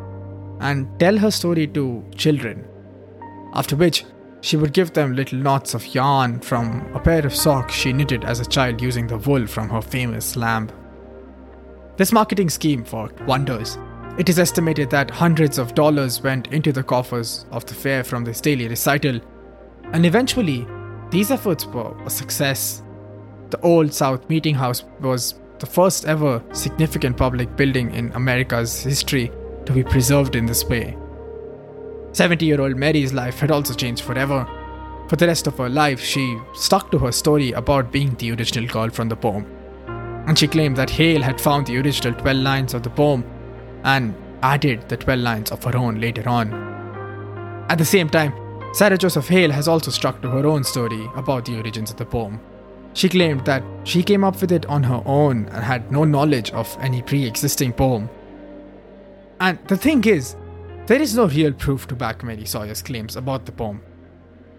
and 0.59 0.87
tell 0.99 1.17
her 1.17 1.31
story 1.31 1.67
to 1.67 2.03
children. 2.15 2.67
After 3.53 3.75
which, 3.75 4.05
she 4.41 4.57
would 4.57 4.73
give 4.73 4.93
them 4.93 5.15
little 5.15 5.39
knots 5.39 5.73
of 5.73 5.95
yarn 5.95 6.39
from 6.41 6.91
a 6.93 6.99
pair 6.99 7.25
of 7.25 7.35
socks 7.35 7.73
she 7.73 7.93
knitted 7.93 8.25
as 8.25 8.39
a 8.39 8.45
child 8.45 8.81
using 8.81 9.07
the 9.07 9.17
wool 9.17 9.47
from 9.47 9.69
her 9.69 9.81
famous 9.81 10.35
lamb. 10.35 10.69
This 11.95 12.11
marketing 12.11 12.49
scheme 12.49 12.83
worked 12.91 13.21
wonders. 13.21 13.77
It 14.17 14.27
is 14.27 14.39
estimated 14.39 14.89
that 14.89 15.09
hundreds 15.09 15.57
of 15.57 15.75
dollars 15.75 16.21
went 16.21 16.47
into 16.47 16.71
the 16.71 16.83
coffers 16.83 17.45
of 17.51 17.65
the 17.65 17.73
fair 17.73 18.03
from 18.03 18.23
this 18.23 18.41
daily 18.41 18.67
recital, 18.67 19.19
and 19.93 20.05
eventually, 20.05 20.67
these 21.09 21.31
efforts 21.31 21.65
were 21.65 21.95
a 22.05 22.09
success. 22.09 22.83
The 23.53 23.61
Old 23.61 23.93
South 23.93 24.27
Meeting 24.29 24.55
House 24.55 24.83
was 24.99 25.35
the 25.59 25.67
first 25.67 26.05
ever 26.05 26.43
significant 26.53 27.15
public 27.15 27.55
building 27.55 27.93
in 27.93 28.11
America's 28.13 28.81
history 28.81 29.31
to 29.67 29.71
be 29.71 29.83
preserved 29.83 30.35
in 30.35 30.47
this 30.47 30.65
way. 30.65 30.97
70 32.13 32.47
year 32.47 32.59
old 32.59 32.75
Mary's 32.75 33.13
life 33.13 33.37
had 33.37 33.51
also 33.51 33.75
changed 33.75 34.01
forever. 34.01 34.47
For 35.07 35.17
the 35.17 35.27
rest 35.27 35.45
of 35.45 35.59
her 35.59 35.69
life, 35.69 35.99
she 35.99 36.35
stuck 36.55 36.89
to 36.89 36.97
her 36.97 37.11
story 37.11 37.51
about 37.51 37.91
being 37.91 38.15
the 38.15 38.31
original 38.31 38.67
girl 38.67 38.89
from 38.89 39.07
the 39.07 39.15
poem. 39.15 39.45
And 40.27 40.39
she 40.39 40.47
claimed 40.47 40.77
that 40.77 40.89
Hale 40.89 41.21
had 41.21 41.39
found 41.39 41.67
the 41.67 41.77
original 41.77 42.19
12 42.19 42.37
lines 42.37 42.73
of 42.73 42.81
the 42.81 42.89
poem 42.89 43.23
and 43.83 44.15
added 44.41 44.89
the 44.89 44.97
12 44.97 45.19
lines 45.19 45.51
of 45.51 45.63
her 45.63 45.77
own 45.77 46.01
later 46.01 46.27
on. 46.27 46.51
At 47.69 47.77
the 47.77 47.85
same 47.85 48.09
time, 48.09 48.33
Sarah 48.73 48.97
Josepha 48.97 49.31
Hale 49.31 49.51
has 49.51 49.67
also 49.67 49.91
stuck 49.91 50.23
to 50.23 50.29
her 50.31 50.47
own 50.47 50.63
story 50.63 51.07
about 51.15 51.45
the 51.45 51.55
origins 51.55 51.91
of 51.91 51.97
the 51.97 52.05
poem. 52.07 52.41
She 52.93 53.09
claimed 53.09 53.45
that 53.45 53.63
she 53.83 54.03
came 54.03 54.23
up 54.23 54.39
with 54.39 54.51
it 54.51 54.65
on 54.67 54.83
her 54.83 55.01
own 55.05 55.47
and 55.47 55.63
had 55.63 55.91
no 55.91 56.03
knowledge 56.03 56.51
of 56.51 56.77
any 56.79 57.01
pre 57.01 57.25
existing 57.25 57.73
poem. 57.73 58.09
And 59.39 59.59
the 59.67 59.77
thing 59.77 60.03
is, 60.05 60.35
there 60.85 61.01
is 61.01 61.15
no 61.15 61.27
real 61.27 61.53
proof 61.53 61.87
to 61.87 61.95
back 61.95 62.23
Mary 62.23 62.45
Sawyer's 62.45 62.81
claims 62.81 63.15
about 63.15 63.45
the 63.45 63.51
poem. 63.51 63.81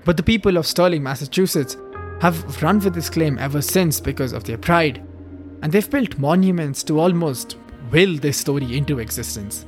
But 0.05 0.17
the 0.17 0.23
people 0.23 0.57
of 0.57 0.67
Sterling, 0.67 1.03
Massachusetts 1.03 1.77
have 2.21 2.63
run 2.63 2.81
with 2.81 2.95
this 2.95 3.11
claim 3.11 3.39
ever 3.39 3.63
since 3.63 4.01
because 4.01 4.33
of 4.33 4.45
their 4.45 4.59
pride, 4.59 5.03
and 5.63 5.73
they've 5.73 5.91
built 5.91 6.19
monuments 6.19 6.83
to 6.85 7.01
almost 7.01 7.57
will 7.91 8.17
this 8.17 8.39
story 8.39 8.77
into 8.77 8.99
existence. 8.99 9.67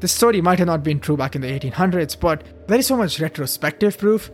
This 0.00 0.12
story 0.12 0.40
might 0.40 0.58
have 0.58 0.66
not 0.68 0.82
been 0.82 1.00
true 1.00 1.16
back 1.16 1.34
in 1.34 1.40
the 1.40 1.48
1800s, 1.48 2.18
but 2.18 2.44
there 2.66 2.78
is 2.78 2.86
so 2.86 2.96
much 2.96 3.20
retrospective 3.20 3.98
proof 3.98 4.30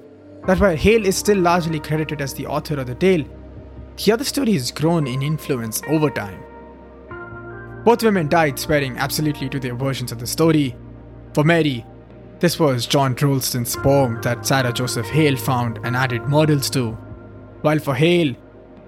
that 0.46 0.58
while 0.58 0.76
Hale 0.76 1.06
is 1.06 1.16
still 1.16 1.38
largely 1.38 1.80
credited 1.80 2.20
as 2.20 2.34
the 2.34 2.46
author 2.46 2.80
of 2.80 2.86
the 2.86 2.94
tale, 2.94 3.24
the 4.04 4.12
other 4.12 4.24
story 4.24 4.52
has 4.52 4.70
grown 4.70 5.06
in 5.06 5.22
influence 5.22 5.82
over 5.88 6.10
time. 6.10 6.42
Both 7.84 8.02
women 8.02 8.28
died 8.28 8.58
swearing 8.58 8.96
absolutely 8.96 9.48
to 9.50 9.60
their 9.60 9.74
versions 9.74 10.12
of 10.12 10.18
the 10.18 10.26
story, 10.26 10.76
for 11.34 11.44
Mary, 11.44 11.84
this 12.38 12.58
was 12.58 12.86
John 12.86 13.14
Roulstone's 13.14 13.76
poem 13.76 14.20
that 14.22 14.46
Sarah 14.46 14.72
Josepha 14.72 15.08
Hale 15.10 15.36
found 15.36 15.78
and 15.84 15.94
added 15.94 16.22
models 16.24 16.70
to, 16.70 16.92
while 17.60 17.78
for 17.78 17.94
Hale, 17.94 18.34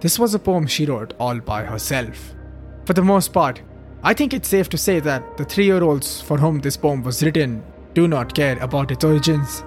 this 0.01 0.19
was 0.19 0.35
a 0.35 0.39
poem 0.39 0.67
she 0.67 0.87
wrote 0.87 1.13
all 1.21 1.39
by 1.39 1.65
herself. 1.65 2.35
For 2.87 2.95
the 2.95 3.03
most 3.03 3.33
part, 3.33 3.61
I 4.03 4.15
think 4.15 4.33
it's 4.33 4.49
safe 4.49 4.69
to 4.71 4.79
say 4.79 4.99
that 5.01 5.37
the 5.37 5.45
three 5.45 5.67
year 5.67 5.83
olds 5.83 6.21
for 6.21 6.39
whom 6.39 6.61
this 6.61 6.77
poem 6.77 7.03
was 7.03 7.23
written 7.23 7.63
do 7.93 8.09
not 8.09 8.35
care 8.35 8.59
about 8.61 8.91
its 8.91 9.05
origins. 9.05 9.63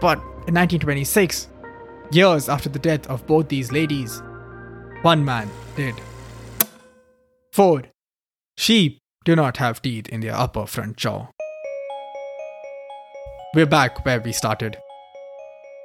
But 0.00 0.18
in 0.48 0.54
1926, 0.54 1.48
years 2.10 2.48
after 2.48 2.68
the 2.68 2.78
death 2.78 3.06
of 3.08 3.26
both 3.26 3.48
these 3.48 3.72
ladies, 3.72 4.22
one 5.02 5.24
man 5.24 5.50
did. 5.76 5.94
4. 7.52 7.82
Sheep 8.56 9.00
do 9.24 9.36
not 9.36 9.56
have 9.56 9.82
teeth 9.82 10.08
in 10.08 10.20
their 10.20 10.34
upper 10.34 10.66
front 10.66 10.96
jaw. 10.96 11.28
We're 13.54 13.66
back 13.66 14.04
where 14.04 14.20
we 14.20 14.32
started. 14.32 14.76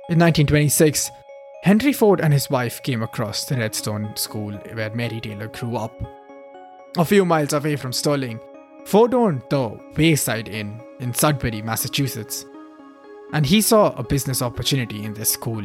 In 0.09 0.17
1926, 0.17 1.11
Henry 1.63 1.93
Ford 1.93 2.19
and 2.21 2.33
his 2.33 2.49
wife 2.49 2.81
came 2.83 3.03
across 3.03 3.45
the 3.45 3.55
Redstone 3.55 4.15
School 4.15 4.53
where 4.73 4.89
Mary 4.95 5.21
Taylor 5.21 5.47
grew 5.49 5.75
up. 5.75 5.93
A 6.97 7.05
few 7.05 7.25
miles 7.25 7.53
away 7.53 7.75
from 7.75 7.93
Sterling, 7.93 8.39
Ford 8.85 9.13
owned 9.13 9.43
the 9.49 9.79
Wayside 9.95 10.49
Inn 10.49 10.81
in 10.99 11.13
Sudbury, 11.13 11.61
Massachusetts, 11.61 12.45
and 13.33 13.45
he 13.45 13.61
saw 13.61 13.91
a 13.91 14.03
business 14.03 14.41
opportunity 14.41 15.03
in 15.03 15.13
this 15.13 15.31
school. 15.31 15.63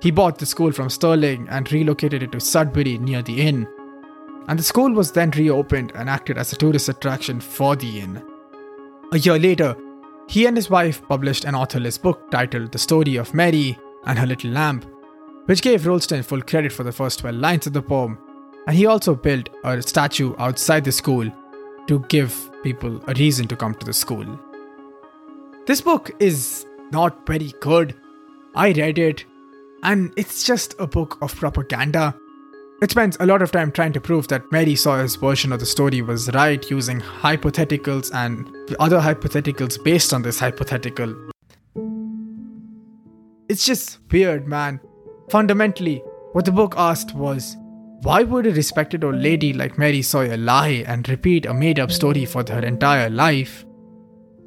He 0.00 0.10
bought 0.10 0.38
the 0.38 0.46
school 0.46 0.72
from 0.72 0.90
Sterling 0.90 1.48
and 1.50 1.70
relocated 1.72 2.22
it 2.22 2.32
to 2.32 2.40
Sudbury 2.40 2.98
near 2.98 3.22
the 3.22 3.40
inn, 3.40 3.66
and 4.46 4.58
the 4.58 4.64
school 4.64 4.92
was 4.92 5.12
then 5.12 5.30
reopened 5.32 5.92
and 5.94 6.08
acted 6.08 6.38
as 6.38 6.52
a 6.52 6.56
tourist 6.56 6.88
attraction 6.88 7.40
for 7.40 7.76
the 7.76 8.00
inn. 8.00 8.22
A 9.12 9.18
year 9.18 9.38
later, 9.38 9.76
he 10.28 10.46
and 10.46 10.56
his 10.56 10.70
wife 10.70 11.02
published 11.08 11.44
an 11.44 11.54
authorless 11.54 11.98
book 11.98 12.30
titled 12.30 12.72
The 12.72 12.78
Story 12.78 13.16
of 13.16 13.34
Mary 13.34 13.78
and 14.04 14.18
Her 14.18 14.26
Little 14.26 14.50
Lamb, 14.50 14.82
which 15.46 15.62
gave 15.62 15.82
Roulstone 15.82 16.24
full 16.24 16.42
credit 16.42 16.72
for 16.72 16.84
the 16.84 16.92
first 16.92 17.20
12 17.20 17.36
lines 17.36 17.66
of 17.66 17.72
the 17.72 17.82
poem, 17.82 18.18
and 18.66 18.76
he 18.76 18.86
also 18.86 19.14
built 19.14 19.48
a 19.64 19.80
statue 19.82 20.34
outside 20.38 20.84
the 20.84 20.92
school 20.92 21.30
to 21.86 22.00
give 22.08 22.50
people 22.62 23.02
a 23.08 23.14
reason 23.14 23.48
to 23.48 23.56
come 23.56 23.74
to 23.74 23.86
the 23.86 23.94
school. 23.94 24.38
This 25.66 25.80
book 25.80 26.10
is 26.20 26.66
not 26.92 27.26
very 27.26 27.52
good. 27.60 27.94
I 28.54 28.72
read 28.72 28.98
it, 28.98 29.24
and 29.82 30.12
it's 30.16 30.42
just 30.42 30.74
a 30.78 30.86
book 30.86 31.18
of 31.22 31.34
propaganda. 31.34 32.14
It 32.80 32.92
spends 32.92 33.16
a 33.18 33.26
lot 33.26 33.42
of 33.42 33.50
time 33.50 33.72
trying 33.72 33.92
to 33.94 34.00
prove 34.00 34.28
that 34.28 34.52
Mary 34.52 34.76
Sawyer's 34.76 35.16
version 35.16 35.52
of 35.52 35.60
the 35.60 35.66
story 35.66 36.00
was 36.00 36.32
right 36.32 36.70
using 36.70 37.00
hypotheticals 37.00 38.14
and 38.14 38.48
other 38.78 39.00
hypotheticals 39.00 39.82
based 39.82 40.12
on 40.12 40.22
this 40.22 40.38
hypothetical. 40.38 41.14
It's 43.48 43.64
just 43.64 43.98
weird, 44.12 44.46
man. 44.46 44.78
Fundamentally, 45.30 46.02
what 46.32 46.44
the 46.44 46.52
book 46.52 46.74
asked 46.76 47.14
was 47.14 47.56
why 48.02 48.22
would 48.22 48.46
a 48.46 48.52
respected 48.52 49.02
old 49.02 49.16
lady 49.16 49.52
like 49.52 49.76
Mary 49.76 50.02
Sawyer 50.02 50.36
lie 50.36 50.84
and 50.86 51.08
repeat 51.08 51.46
a 51.46 51.54
made 51.54 51.80
up 51.80 51.90
story 51.90 52.24
for 52.26 52.44
her 52.48 52.60
entire 52.60 53.10
life? 53.10 53.64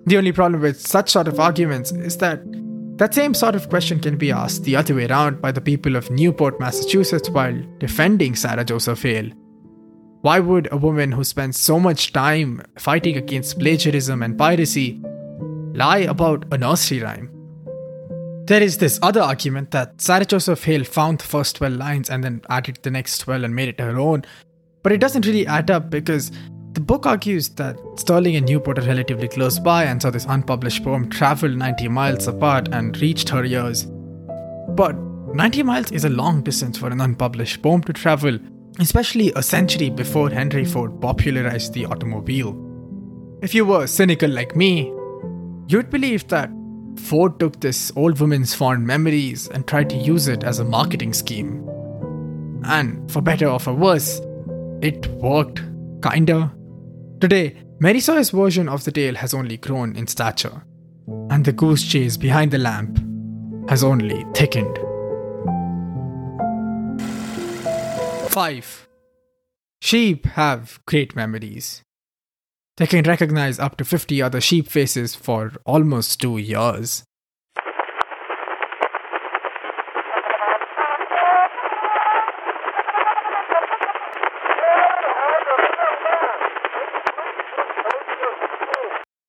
The 0.05 0.17
only 0.17 0.31
problem 0.31 0.61
with 0.61 0.79
such 0.79 1.11
sort 1.11 1.27
of 1.27 1.39
arguments 1.39 1.91
is 1.91 2.17
that 2.17 2.39
that 2.97 3.13
same 3.13 3.33
sort 3.33 3.55
of 3.55 3.69
question 3.69 3.99
can 3.99 4.17
be 4.17 4.31
asked 4.31 4.63
the 4.63 4.75
other 4.75 4.93
way 4.93 5.07
around 5.07 5.41
by 5.41 5.51
the 5.51 5.61
people 5.61 5.95
of 5.95 6.11
Newport, 6.11 6.59
Massachusetts 6.59 7.29
while 7.29 7.59
defending 7.79 8.35
Sarah 8.35 8.63
Josepha 8.63 9.07
Hale. 9.07 9.31
Why 10.21 10.39
would 10.39 10.69
a 10.71 10.77
woman 10.77 11.11
who 11.11 11.23
spends 11.23 11.57
so 11.57 11.79
much 11.79 12.13
time 12.13 12.61
fighting 12.77 13.17
against 13.17 13.57
plagiarism 13.57 14.21
and 14.21 14.37
piracy 14.37 15.01
lie 15.73 15.99
about 15.99 16.45
a 16.51 16.57
nursery 16.57 17.01
rhyme? 17.01 17.29
There 18.45 18.61
is 18.61 18.77
this 18.77 18.99
other 19.01 19.21
argument 19.21 19.71
that 19.71 19.99
Sarah 19.99 20.25
Josepha 20.25 20.63
Hale 20.63 20.83
found 20.83 21.19
the 21.19 21.25
first 21.25 21.55
12 21.55 21.73
lines 21.73 22.09
and 22.09 22.23
then 22.23 22.41
added 22.49 22.79
the 22.83 22.91
next 22.91 23.19
12 23.19 23.43
and 23.43 23.55
made 23.55 23.69
it 23.69 23.79
her 23.79 23.99
own, 23.99 24.23
but 24.83 24.91
it 24.91 24.99
doesn't 24.99 25.25
really 25.25 25.47
add 25.47 25.71
up 25.71 25.89
because 25.89 26.31
the 26.73 26.81
book 26.81 27.05
argues 27.05 27.49
that 27.49 27.77
Sterling 27.97 28.37
and 28.37 28.45
Newport 28.45 28.79
are 28.79 28.87
relatively 28.87 29.27
close 29.27 29.59
by, 29.59 29.83
and 29.83 30.01
so 30.01 30.09
this 30.09 30.25
unpublished 30.29 30.83
poem 30.83 31.09
traveled 31.09 31.57
90 31.57 31.89
miles 31.89 32.27
apart 32.27 32.69
and 32.71 32.99
reached 33.01 33.27
her 33.29 33.43
ears. 33.43 33.85
But 34.69 34.95
90 35.33 35.63
miles 35.63 35.91
is 35.91 36.05
a 36.05 36.09
long 36.09 36.41
distance 36.43 36.77
for 36.77 36.87
an 36.87 37.01
unpublished 37.01 37.61
poem 37.61 37.81
to 37.83 37.93
travel, 37.93 38.39
especially 38.79 39.33
a 39.35 39.43
century 39.43 39.89
before 39.89 40.29
Henry 40.29 40.63
Ford 40.63 41.01
popularized 41.01 41.73
the 41.73 41.85
automobile. 41.85 42.55
If 43.41 43.53
you 43.53 43.65
were 43.65 43.85
cynical 43.85 44.29
like 44.29 44.55
me, 44.55 44.93
you'd 45.67 45.89
believe 45.89 46.27
that 46.29 46.49
Ford 46.95 47.37
took 47.39 47.59
this 47.59 47.91
old 47.97 48.19
woman's 48.19 48.53
fond 48.53 48.87
memories 48.87 49.49
and 49.49 49.67
tried 49.67 49.89
to 49.89 49.97
use 49.97 50.29
it 50.29 50.43
as 50.45 50.59
a 50.59 50.63
marketing 50.63 51.13
scheme. 51.13 51.67
And 52.63 53.11
for 53.11 53.21
better 53.21 53.47
or 53.47 53.59
for 53.59 53.73
worse, 53.73 54.21
it 54.81 55.07
worked, 55.07 55.61
kinda. 56.01 56.53
Today, 57.21 57.55
Sawyer's 57.99 58.31
version 58.31 58.67
of 58.67 58.83
the 58.83 58.91
tale 58.91 59.13
has 59.13 59.35
only 59.35 59.55
grown 59.55 59.95
in 59.95 60.07
stature, 60.07 60.63
and 61.29 61.45
the 61.45 61.51
goose 61.51 61.87
chase 61.87 62.17
behind 62.17 62.49
the 62.49 62.57
lamp 62.57 62.97
has 63.69 63.83
only 63.83 64.25
thickened. 64.33 64.75
5. 68.31 68.87
Sheep 69.83 70.25
have 70.25 70.79
great 70.87 71.15
memories. 71.15 71.83
They 72.77 72.87
can 72.87 73.03
recognize 73.03 73.59
up 73.59 73.77
to 73.77 73.85
50 73.85 74.19
other 74.19 74.41
sheep 74.41 74.67
faces 74.67 75.13
for 75.13 75.51
almost 75.63 76.19
two 76.19 76.39
years. 76.39 77.03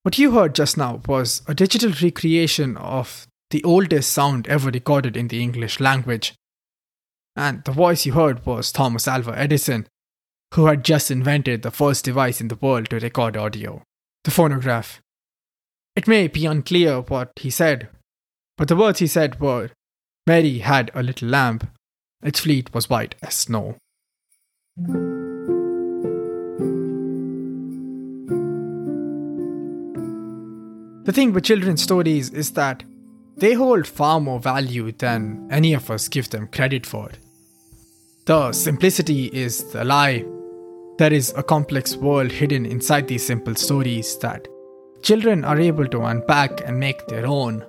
What 0.02 0.18
you 0.18 0.32
heard 0.32 0.54
just 0.54 0.76
now 0.76 1.00
was 1.06 1.42
a 1.46 1.54
digital 1.54 1.92
recreation 2.02 2.76
of 2.76 3.28
the 3.50 3.62
oldest 3.62 4.12
sound 4.12 4.48
ever 4.48 4.70
recorded 4.70 5.16
in 5.16 5.28
the 5.28 5.40
English 5.40 5.78
language. 5.78 6.34
And 7.36 7.62
the 7.64 7.72
voice 7.72 8.04
you 8.04 8.12
heard 8.12 8.44
was 8.44 8.72
Thomas 8.72 9.06
Alva 9.06 9.38
Edison, 9.38 9.86
who 10.54 10.66
had 10.66 10.84
just 10.84 11.10
invented 11.10 11.62
the 11.62 11.70
first 11.70 12.04
device 12.04 12.40
in 12.40 12.48
the 12.48 12.56
world 12.56 12.90
to 12.90 12.98
record 12.98 13.36
audio 13.36 13.82
the 14.24 14.30
phonograph. 14.30 15.00
It 15.96 16.08
may 16.08 16.28
be 16.28 16.46
unclear 16.46 17.00
what 17.00 17.32
he 17.36 17.50
said, 17.50 17.88
but 18.56 18.68
the 18.68 18.76
words 18.76 19.00
he 19.00 19.06
said 19.06 19.40
were 19.40 19.70
Mary 20.26 20.58
had 20.58 20.90
a 20.94 21.02
little 21.02 21.28
lamb, 21.28 21.60
its 22.22 22.40
fleet 22.40 22.72
was 22.72 22.88
white 22.88 23.14
as 23.22 23.34
snow. 23.34 23.76
The 31.12 31.16
thing 31.16 31.35
with 31.35 31.44
children's 31.44 31.83
stories 31.83 32.31
is 32.31 32.53
that 32.53 32.85
they 33.37 33.53
hold 33.53 33.87
far 33.87 34.18
more 34.18 34.40
value 34.40 34.92
than 34.92 35.46
any 35.51 35.75
of 35.75 35.90
us 35.90 36.09
give 36.09 36.31
them 36.31 36.48
credit 36.48 36.87
for. 36.87 37.11
The 38.25 38.53
simplicity 38.53 39.27
is 39.27 39.62
the 39.72 39.85
lie 39.85 40.25
there 40.96 41.12
is 41.12 41.35
a 41.37 41.42
complex 41.42 41.96
world 41.96 42.33
hidden 42.33 42.64
inside 42.64 43.09
these 43.09 43.27
simple 43.27 43.55
stories 43.57 44.16
that 44.20 44.48
children 45.03 45.44
are 45.44 45.61
able 45.61 45.87
to 45.88 46.01
unpack 46.01 46.66
and 46.66 46.81
make 46.81 47.07
their 47.09 47.27
own. 47.27 47.62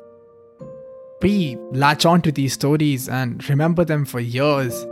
We 1.22 1.58
latch 1.74 2.06
onto 2.06 2.32
these 2.32 2.54
stories 2.54 3.10
and 3.10 3.50
remember 3.50 3.84
them 3.84 4.06
for 4.06 4.22
years. 4.22 4.86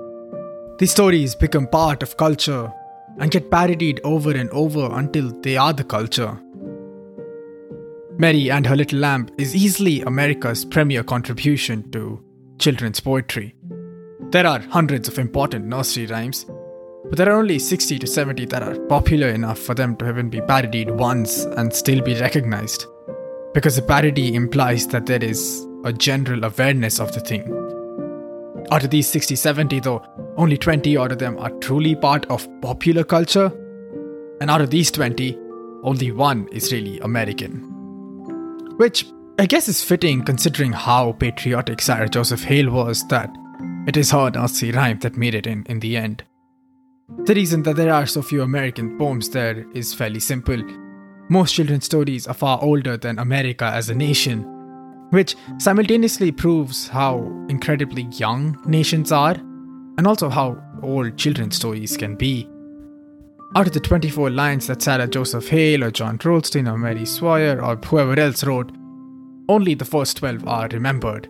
These 0.78 0.92
stories 0.92 1.36
become 1.36 1.68
part 1.68 2.04
of 2.04 2.18
culture 2.18 2.70
and 3.18 3.32
get 3.32 3.50
parodied 3.50 4.02
over 4.04 4.32
and 4.32 4.50
over 4.50 4.90
until 4.92 5.32
they 5.40 5.56
are 5.56 5.72
the 5.72 5.86
culture. 5.86 6.38
Mary 8.18 8.52
and 8.52 8.68
Her 8.68 8.76
Little 8.76 9.00
Lamb 9.00 9.30
is 9.38 9.56
easily 9.56 10.02
America's 10.02 10.66
premier 10.66 11.04
contribution 11.04 11.90
to 11.92 12.24
children's 12.60 13.00
poetry. 13.00 13.56
There 14.32 14.46
are 14.46 14.60
hundreds 14.60 15.08
of 15.08 15.18
important 15.18 15.66
nursery 15.66 16.06
rhymes, 16.06 16.46
but 17.06 17.18
there 17.18 17.30
are 17.30 17.40
only 17.40 17.58
60 17.58 18.00
to 18.00 18.08
70 18.08 18.46
that 18.46 18.64
are 18.64 18.78
popular 18.88 19.30
enough 19.30 19.60
for 19.60 19.74
them 19.74 19.96
to 19.98 20.10
even 20.10 20.30
be 20.30 20.42
parodied 20.42 20.92
once 20.92 21.46
and 21.46 21.74
still 21.74 22.02
be 22.02 22.20
recognized. 22.20 22.86
Because 23.54 23.78
a 23.78 23.82
parody 23.82 24.36
implies 24.36 24.88
that 24.88 25.06
there 25.06 25.24
is 25.24 25.66
a 25.84 25.92
general 25.92 26.44
awareness 26.44 27.00
of 27.00 27.12
the 27.14 27.22
thing. 27.22 27.44
Out 28.72 28.84
of 28.84 28.90
these 28.90 29.08
60 29.08 29.36
70, 29.36 29.80
though, 29.80 30.06
only 30.38 30.58
20 30.58 30.98
out 30.98 31.12
of 31.12 31.20
them 31.20 31.38
are 31.40 31.50
truly 31.60 31.96
part 31.96 32.26
of 32.28 32.48
popular 32.62 33.04
culture, 33.04 33.52
and 34.40 34.50
out 34.50 34.62
of 34.62 34.70
these 34.70 34.92
20, 34.92 35.38
only 35.84 36.12
one 36.12 36.48
is 36.52 36.72
really 36.72 37.00
American. 37.00 37.81
Which 38.78 39.06
I 39.40 39.46
guess 39.46 39.68
is 39.68 39.84
fitting 39.84 40.24
considering 40.24 40.72
how 40.72 41.14
patriotic 41.14 41.82
Sarah 41.82 42.10
Josepha 42.10 42.46
Hale 42.46 42.72
was 42.72 43.08
that 43.08 43.36
it 43.88 43.98
is 43.98 44.12
her 44.12 44.30
Nazi 44.30 44.72
rhyme 44.72 45.00
that 45.00 45.18
made 45.18 45.36
it 45.36 45.48
in 45.48 45.66
in 45.68 45.80
the 45.80 45.98
end. 45.98 46.24
The 47.26 47.34
reason 47.34 47.64
that 47.64 47.76
there 47.76 47.94
are 47.94 48.06
so 48.06 48.22
few 48.22 48.42
American 48.42 48.98
poems 48.98 49.30
there 49.30 49.66
is 49.74 49.94
fairly 49.94 50.20
simple. 50.20 50.62
Most 51.30 51.56
children's 51.56 51.86
stories 51.86 52.28
are 52.28 52.34
far 52.34 52.60
older 52.62 52.98
than 52.98 53.20
America 53.20 53.66
as 53.66 53.90
a 53.90 53.96
nation, 53.96 54.44
which 55.12 55.36
simultaneously 55.58 56.32
proves 56.32 56.88
how 56.88 57.18
incredibly 57.50 58.04
young 58.14 58.62
nations 58.66 59.12
are, 59.12 59.36
and 59.98 60.08
also 60.08 60.30
how 60.30 60.62
old 60.84 61.18
children's 61.18 61.56
stories 61.56 61.98
can 61.98 62.16
be. 62.16 62.50
Out 63.54 63.68
of 63.68 63.74
the 63.74 63.82
24 63.82 64.30
lines 64.30 64.68
that 64.68 64.82
Sarah 64.82 65.08
Josepha 65.08 65.50
Hale 65.50 65.84
or 65.84 65.92
John 65.92 66.18
Roulstone 66.18 66.72
or 66.72 66.78
Mary 66.78 67.06
Sawyer 67.06 67.62
or 67.62 67.76
whoever 67.76 68.18
else 68.18 68.46
wrote, 68.46 68.72
only 69.50 69.74
the 69.74 69.84
first 69.84 70.16
12 70.18 70.48
are 70.48 70.70
remembered. 70.70 71.28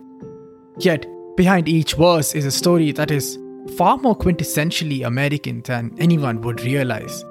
Yet, 0.78 1.04
behind 1.36 1.68
each 1.68 1.94
verse 1.94 2.36
is 2.36 2.44
a 2.44 2.52
story 2.52 2.92
that 2.92 3.10
is 3.10 3.40
far 3.76 3.98
more 3.98 4.16
quintessentially 4.16 5.04
American 5.04 5.62
than 5.62 5.96
anyone 5.98 6.42
would 6.42 6.60
realize. 6.60 7.24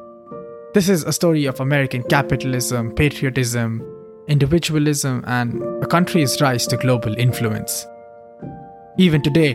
This 0.74 0.90
is 0.90 1.04
a 1.04 1.14
story 1.14 1.46
of 1.46 1.62
American 1.62 2.04
capitalism, 2.04 2.92
patriotism, 2.92 3.82
individualism, 4.28 5.24
and 5.26 5.64
a 5.82 5.88
country's 5.88 6.42
rise 6.42 6.68
to 6.68 6.76
global 6.76 7.16
influence. 7.18 7.88
Even 8.98 9.22
today, 9.22 9.54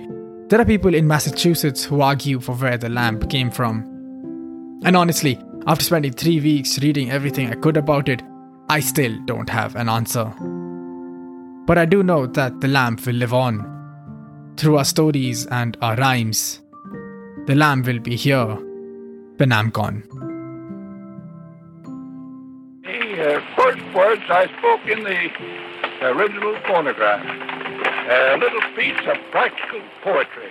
there 0.49 0.63
are 0.63 0.65
people 0.65 0.95
in 0.95 1.07
Massachusetts 1.07 1.85
who 1.85 2.01
argue 2.01 2.41
for 2.41 2.55
where 2.55 2.79
the 2.79 2.89
lamp 2.89 3.29
came 3.29 3.51
from. 3.51 3.96
And 4.85 4.97
honestly, 4.97 5.39
after 5.67 5.85
spending 5.85 6.13
three 6.13 6.41
weeks 6.41 6.79
reading 6.81 7.11
everything 7.11 7.51
I 7.51 7.55
could 7.55 7.77
about 7.77 8.09
it, 8.09 8.23
I 8.69 8.81
still 8.81 9.19
don't 9.25 9.49
have 9.49 9.75
an 9.77 9.89
answer. 9.89 10.25
But 11.67 11.79
I 11.79 11.85
do 11.85 12.03
know 12.03 12.27
that 12.27 12.61
the 12.61 12.69
lamp 12.69 13.05
will 13.07 13.15
live 13.15 13.35
on. 13.35 13.73
Through 14.57 14.79
our 14.79 14.85
stories 14.85 15.47
and 15.47 15.77
our 15.83 15.97
rhymes, 15.97 16.61
the 17.47 17.55
lamp 17.55 17.87
will 17.87 17.99
be 17.99 18.17
here 18.17 18.47
when 19.37 19.53
I'm 19.53 19.71
gone. 19.71 20.03
The 22.85 23.37
uh, 23.37 23.41
first 23.57 23.83
words 23.95 24.23
I 24.29 24.47
spoke 24.59 24.87
in 24.87 25.05
the 25.05 26.07
original 26.07 26.57
phonograph 26.67 27.47
a 28.09 28.39
little 28.39 28.61
piece 28.77 29.01
of 29.09 29.17
practical 29.33 29.81
poetry. 30.03 30.51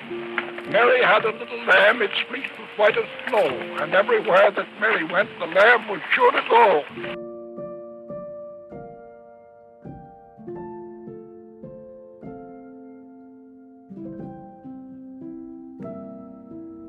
Mary 0.69 1.01
had 1.01 1.23
a 1.23 1.31
little 1.31 1.65
lamb, 1.65 2.01
its 2.01 2.13
was 2.29 2.64
white 2.77 2.97
as 2.97 3.05
snow, 3.27 3.47
and 3.81 3.93
everywhere 3.93 4.51
that 4.51 4.67
Mary 4.79 5.03
went, 5.05 5.29
the 5.39 5.45
lamb 5.45 5.87
was 5.87 6.01
sure 6.13 6.31
to 6.31 6.41
go. 6.49 6.83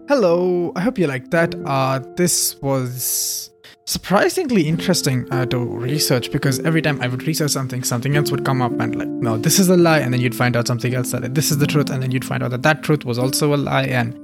Hello, 0.08 0.72
I 0.76 0.80
hope 0.80 0.98
you 0.98 1.06
liked 1.06 1.30
that. 1.32 1.54
Uh, 1.64 2.00
this 2.16 2.60
was 2.62 3.50
surprisingly 3.84 4.66
interesting 4.66 5.26
uh, 5.32 5.46
to 5.46 5.58
research 5.58 6.32
because 6.32 6.58
every 6.60 6.82
time 6.82 7.00
I 7.02 7.08
would 7.08 7.24
research 7.24 7.50
something, 7.50 7.84
something 7.84 8.16
else 8.16 8.30
would 8.30 8.44
come 8.44 8.62
up 8.62 8.72
and 8.80 8.96
like, 8.96 9.08
no, 9.08 9.36
this 9.36 9.58
is 9.58 9.68
a 9.68 9.76
lie, 9.76 9.98
and 9.98 10.12
then 10.12 10.20
you'd 10.20 10.34
find 10.34 10.56
out 10.56 10.66
something 10.66 10.94
else 10.94 11.12
that 11.12 11.34
this 11.34 11.50
is 11.50 11.58
the 11.58 11.66
truth, 11.66 11.90
and 11.90 12.02
then 12.02 12.10
you'd 12.10 12.24
find 12.24 12.42
out 12.42 12.50
that 12.50 12.62
that 12.62 12.82
truth 12.82 13.04
was 13.04 13.18
also 13.18 13.54
a 13.54 13.56
lie, 13.56 13.84
and 13.84 14.18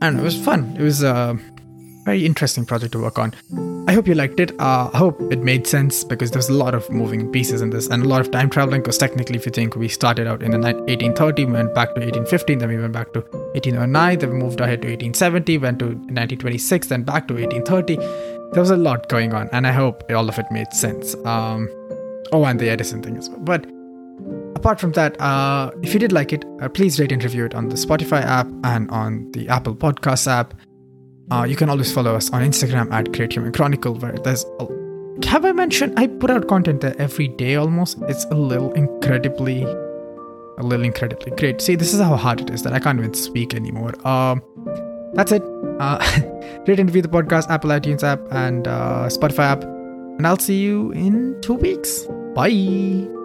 and 0.00 0.18
it 0.18 0.22
was 0.22 0.36
fun. 0.44 0.76
It 0.78 0.82
was 0.82 1.02
a 1.02 1.38
very 2.04 2.24
interesting 2.24 2.64
project 2.64 2.92
to 2.92 3.00
work 3.00 3.18
on. 3.18 3.34
I 3.88 3.92
hope 3.92 4.06
you 4.06 4.14
liked 4.14 4.38
it. 4.38 4.52
Uh, 4.60 4.90
I 4.92 4.96
hope 4.96 5.20
it 5.32 5.40
made 5.40 5.66
sense 5.66 6.04
because 6.04 6.30
there's 6.30 6.48
a 6.48 6.52
lot 6.52 6.74
of 6.74 6.88
moving 6.90 7.30
pieces 7.32 7.62
in 7.62 7.70
this 7.70 7.88
and 7.88 8.04
a 8.04 8.08
lot 8.08 8.20
of 8.20 8.30
time 8.30 8.48
traveling. 8.48 8.80
Because 8.80 8.98
technically, 8.98 9.36
if 9.36 9.46
you 9.46 9.52
think 9.52 9.74
we 9.74 9.88
started 9.88 10.26
out 10.26 10.42
in 10.42 10.52
the 10.52 10.58
1830, 10.58 11.44
we 11.46 11.52
went 11.52 11.74
back 11.74 11.94
to 11.94 12.00
1815, 12.00 12.58
then 12.58 12.68
we 12.68 12.78
went 12.78 12.92
back 12.92 13.12
to 13.12 13.20
1809, 13.20 14.18
then 14.18 14.30
we 14.30 14.36
moved 14.36 14.60
ahead 14.60 14.82
to 14.82 14.88
1870, 14.88 15.58
went 15.58 15.78
to 15.80 15.86
1926, 15.86 16.88
then 16.88 17.02
back 17.02 17.26
to 17.28 17.34
1830 17.34 17.96
there 18.52 18.60
was 18.60 18.70
a 18.70 18.76
lot 18.76 19.08
going 19.08 19.34
on, 19.34 19.48
and 19.52 19.66
I 19.66 19.72
hope 19.72 20.10
all 20.10 20.28
of 20.28 20.38
it 20.38 20.46
made 20.50 20.72
sense. 20.72 21.14
Um, 21.24 21.68
oh, 22.32 22.44
and 22.44 22.58
the 22.58 22.68
Edison 22.68 23.02
thing 23.02 23.16
as 23.16 23.28
well. 23.28 23.40
But 23.40 23.66
apart 24.56 24.80
from 24.80 24.92
that, 24.92 25.20
uh, 25.20 25.70
if 25.82 25.92
you 25.92 26.00
did 26.00 26.12
like 26.12 26.32
it, 26.32 26.44
uh, 26.60 26.68
please 26.68 26.98
rate 26.98 27.12
and 27.12 27.22
review 27.22 27.44
it 27.44 27.54
on 27.54 27.68
the 27.68 27.76
Spotify 27.76 28.22
app 28.22 28.48
and 28.64 28.90
on 28.90 29.30
the 29.32 29.48
Apple 29.48 29.76
Podcast 29.76 30.26
app. 30.26 30.54
Uh, 31.30 31.44
you 31.44 31.56
can 31.56 31.68
always 31.68 31.92
follow 31.92 32.14
us 32.14 32.30
on 32.30 32.42
Instagram 32.42 32.90
at 32.92 33.12
Great 33.12 33.32
Human 33.32 33.52
Chronicle, 33.52 33.94
where 33.94 34.12
there's. 34.12 34.44
A, 34.60 34.66
have 35.26 35.44
I 35.44 35.52
mentioned 35.52 35.98
I 35.98 36.06
put 36.06 36.30
out 36.30 36.46
content 36.48 36.80
there 36.80 36.94
every 36.98 37.28
day 37.28 37.56
almost? 37.56 37.98
It's 38.02 38.24
a 38.26 38.34
little 38.34 38.72
incredibly, 38.72 39.62
a 39.62 40.62
little 40.62 40.84
incredibly 40.84 41.32
great. 41.32 41.60
See, 41.60 41.74
this 41.74 41.92
is 41.92 42.00
how 42.00 42.16
hard 42.16 42.40
it 42.40 42.50
is 42.50 42.62
that 42.62 42.72
I 42.72 42.78
can't 42.78 42.98
even 42.98 43.14
speak 43.14 43.54
anymore. 43.54 43.94
Um, 44.06 44.42
that's 45.14 45.32
it. 45.32 45.42
Uh, 45.80 45.98
rate 46.66 46.78
and 46.78 46.88
review 46.88 47.02
the 47.02 47.08
podcast, 47.08 47.50
Apple 47.50 47.70
iTunes 47.70 48.02
app, 48.02 48.20
and 48.30 48.68
uh, 48.68 49.08
Spotify 49.08 49.50
app. 49.50 49.64
And 49.64 50.26
I'll 50.26 50.38
see 50.38 50.60
you 50.60 50.92
in 50.92 51.40
two 51.42 51.54
weeks. 51.54 52.06
Bye. 52.34 53.15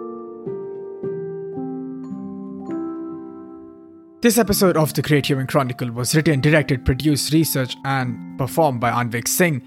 This 4.22 4.38
episode 4.38 4.76
of 4.76 4.94
The 4.94 5.02
Great 5.02 5.26
Human 5.26 5.48
Chronicle 5.48 5.90
was 5.90 6.14
written, 6.14 6.40
directed, 6.40 6.84
produced, 6.84 7.32
researched, 7.32 7.76
and 7.84 8.38
performed 8.38 8.80
by 8.80 8.92
Aanvik 8.92 9.26
Singh. 9.26 9.66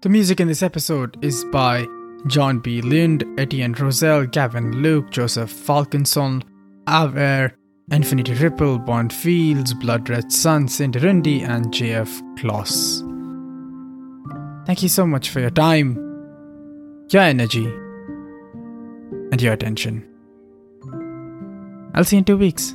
The 0.00 0.08
music 0.08 0.40
in 0.40 0.48
this 0.48 0.64
episode 0.64 1.16
is 1.24 1.44
by 1.52 1.86
John 2.26 2.58
B. 2.58 2.82
Lind, 2.82 3.24
Etienne 3.38 3.74
Roselle, 3.74 4.26
Gavin 4.26 4.82
Luke, 4.82 5.10
Joseph 5.10 5.52
Falkenson, 5.52 6.42
Aver, 6.88 7.54
Infinity 7.92 8.34
Ripple, 8.34 8.80
Bond 8.80 9.12
Fields, 9.12 9.72
Blood 9.72 10.08
Red 10.08 10.32
Sun, 10.32 10.66
Cinderundi, 10.66 11.48
and 11.48 11.66
JF 11.66 12.10
Kloss. 12.38 13.04
Thank 14.66 14.82
you 14.82 14.88
so 14.88 15.06
much 15.06 15.30
for 15.30 15.38
your 15.38 15.50
time, 15.50 15.94
your 17.10 17.22
energy, 17.22 17.66
and 19.30 19.40
your 19.40 19.52
attention. 19.52 20.04
I'll 21.94 22.02
see 22.02 22.16
you 22.16 22.18
in 22.18 22.24
two 22.24 22.36
weeks. 22.36 22.74